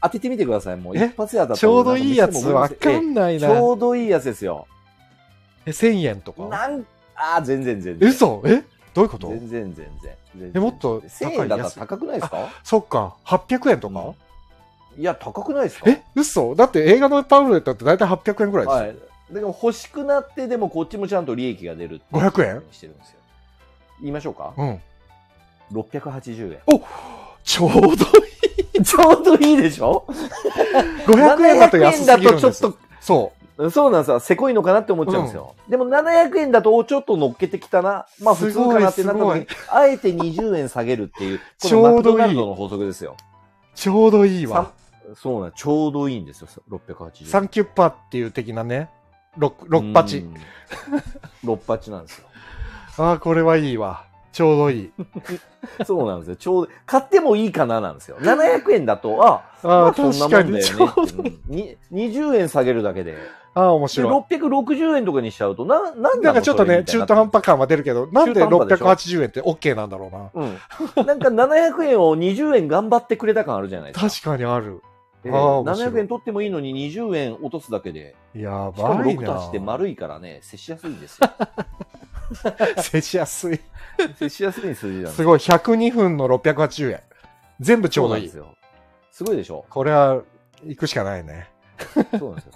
[0.01, 0.97] 当ててみてください、もう。
[0.97, 1.05] え？
[1.05, 3.61] 一発やったちょうどいいやつわかんないちな。
[3.61, 4.67] ょうどいいやつですよ。
[5.65, 6.43] え、1000円とか？
[6.47, 6.85] なん、
[7.15, 8.09] あー、全然全然。
[8.09, 8.41] 嘘？
[8.45, 8.63] え？
[8.93, 9.27] どういうこと？
[9.29, 10.51] 全然全然。
[10.55, 12.49] えもっと高い1000円だったら高くないですか？
[12.63, 14.13] そっか、800円とか、
[14.97, 15.89] いや、高くないですか？
[15.89, 16.03] え？
[16.15, 16.55] 嘘？
[16.55, 18.81] だって映画のパンフレットって大体800円ぐらいですよ。
[18.81, 18.95] はい。
[19.33, 22.55] でも欲しくなって、でもこっちもちゃんと利益が出るっていう500円？
[22.57, 23.15] にしてるんですよ。
[24.01, 24.53] 言いましょうか？
[24.57, 24.81] うん。
[25.71, 26.59] ?680 円。
[27.43, 27.95] ちょうどいい。
[28.85, 30.05] ちょうどいいでしょ
[31.05, 34.19] ？500円だと安すぎるん700円だですとちょっそと、そうなんですよ。
[34.19, 35.55] せこいのかなって思っちゃうんですよ。
[35.69, 38.05] でも700円だとちょっと乗っけてきたな。
[38.21, 43.15] まあ普通かなってなった時に、あえて20円下げるっていう、こちょうどいいのマクドナルドの法則ですよ。
[43.19, 43.77] う。
[43.77, 44.71] ちょうどいいわ。
[45.15, 47.27] そうなんちょうどいいんですよ、680円。
[47.27, 48.89] サンキュッパっていう的なね。
[49.37, 50.19] 6、6パチ。
[50.19, 50.35] うん。
[51.43, 52.27] 6パチなんですよ。
[52.97, 54.05] ああ、これはいいわ。
[54.31, 54.91] ちょうどいい。
[55.85, 56.35] そうなんですよ。
[56.37, 58.17] ちょうど、買ってもいいかななんですよ。
[58.19, 60.51] 700円だと、あ、あまあ、あそんな確かに。
[60.51, 61.39] もんだよちょうねどいい。
[61.47, 63.17] うんに20円下げるだけで。
[63.53, 66.21] ああ、面で、白660円とかにしちゃうと、な、なんい。
[66.21, 67.29] なんかちょっとね、中途半。
[67.29, 70.29] 端感は出るけど、なんで中途半端でしょ？680円って OK なんだろうな。
[70.33, 71.05] うん。
[71.05, 74.09] なんか700円を20円頑張ってくれた感あるじゃないですか。
[74.09, 74.81] 確かにある。
[75.23, 78.15] えああ面白い700円取ってもいいのに20円落とすだけで。
[78.33, 79.65] やしかもばい6足してな。
[79.65, 81.29] 丸いからね、接しやすいんですよ。
[82.81, 83.59] 接しやすい。
[84.17, 85.39] 接しやすい数字なすすごい。
[85.39, 86.99] 102分の680円。
[87.59, 88.55] 全部ちょうどいいすよ。
[89.11, 89.65] すごいでしょ？
[89.69, 90.21] これは、
[90.63, 91.49] 行くしかないね。
[92.17, 92.51] そうなんですよ。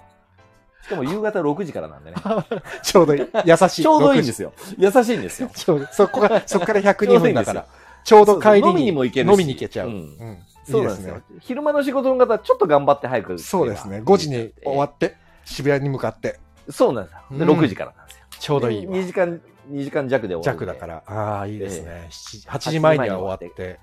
[0.82, 2.16] しかも夕方6時からなんでね。
[2.82, 3.26] ちょうどいい。
[3.44, 3.82] 優しい。。
[3.82, 4.52] ちょうどいいんですすよ。
[4.78, 5.50] 優しいんですよ。
[5.54, 7.66] ちょうどそこが、 そこからちょ102うどいいんですよ分だから。
[8.04, 8.68] ちょうど帰りに。
[8.70, 9.88] 飲みにも行けるし飲みに行けちゃう。
[9.88, 10.38] ううんん。
[10.64, 11.20] そうですよ。
[11.40, 13.38] 昼間の仕事の方はちょっと頑張って早く。
[13.38, 14.00] そうですね。
[14.04, 16.38] 5時に終わって、渋谷に向かって、
[16.70, 17.46] そうなんですよ。
[17.46, 18.24] で、うん6時からなんですよ。
[18.38, 18.92] ちょうどいいわ。
[18.94, 19.40] 2時間、
[19.70, 20.58] 2時間弱で終わる。
[20.58, 21.02] 弱だから。
[21.06, 22.06] ああ、いいですね。
[22.10, 23.78] 7 8時前には終わって、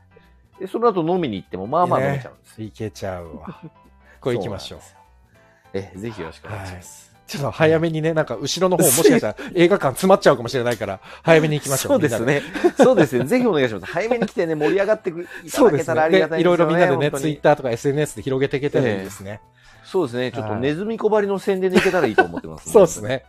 [0.59, 2.65] で、その後飲みに行っても、まあまあ飲めちゃうんですよ。
[2.65, 3.61] 行けちゃうわ。
[4.21, 4.79] これ行きましょう。
[4.79, 4.91] そう。
[5.73, 7.13] え、ぜひよろしくお願いします。
[7.25, 11.91] ちょっと早めにね、なんか後ろの方もしかしたら映画館詰まっちゃうかもしれないから、早めに行きましょう。
[11.93, 12.41] そうですね。
[12.77, 13.25] そうですね。
[13.25, 13.85] ぜひお願いします。
[13.87, 16.41] 早めに来てね、盛り上がってく いただけたらありがたね。
[16.41, 16.43] いですよね。
[16.43, 19.39] でいろいろみんなでね、ツイッターとか SNS で広げていけたらいいですね。
[19.93, 20.31] そうですね。
[20.31, 23.01] ちょっとネズミ小針の宣伝でいけたらいいと思ってます、 そうです。
[23.03, 23.25] ね。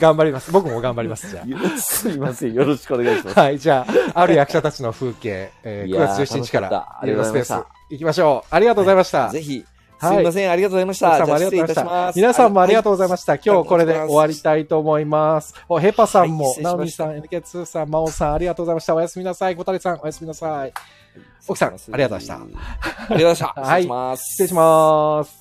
[0.00, 0.50] 頑張ります。
[0.50, 1.44] 僕も頑張ります、じゃ
[1.78, 2.54] すみません。
[2.54, 3.38] よろしくお願いします。
[3.38, 3.42] あ。
[3.44, 8.54] はい、じゃあ、ある役者たちの風景、えー9いやー月17日から、いろいろスペースありがとうございま行きましょう。
[8.54, 9.28] ありがとうございました。
[9.28, 9.64] ぜひ、はい
[10.00, 10.50] すみません。
[10.50, 11.08] ありがとうございました。
[11.08, 12.12] 奥さんもありがとうございました。
[12.16, 13.32] 皆さんもありがとうございました。
[13.32, 15.54] はい今日これで終わりたいと思います。
[15.68, 18.94] お、ヘパさんも、ナオミさん、NK2 さん、マオさん、ありがとうございました。
[18.94, 19.56] おやすみなさい。
[19.56, 20.72] 小谷さん、おやすみなさい。
[21.46, 23.46] 奥さんありがとうございましたありがとうございました。
[23.60, 24.24] はい失礼します。
[24.24, 25.39] 失礼します。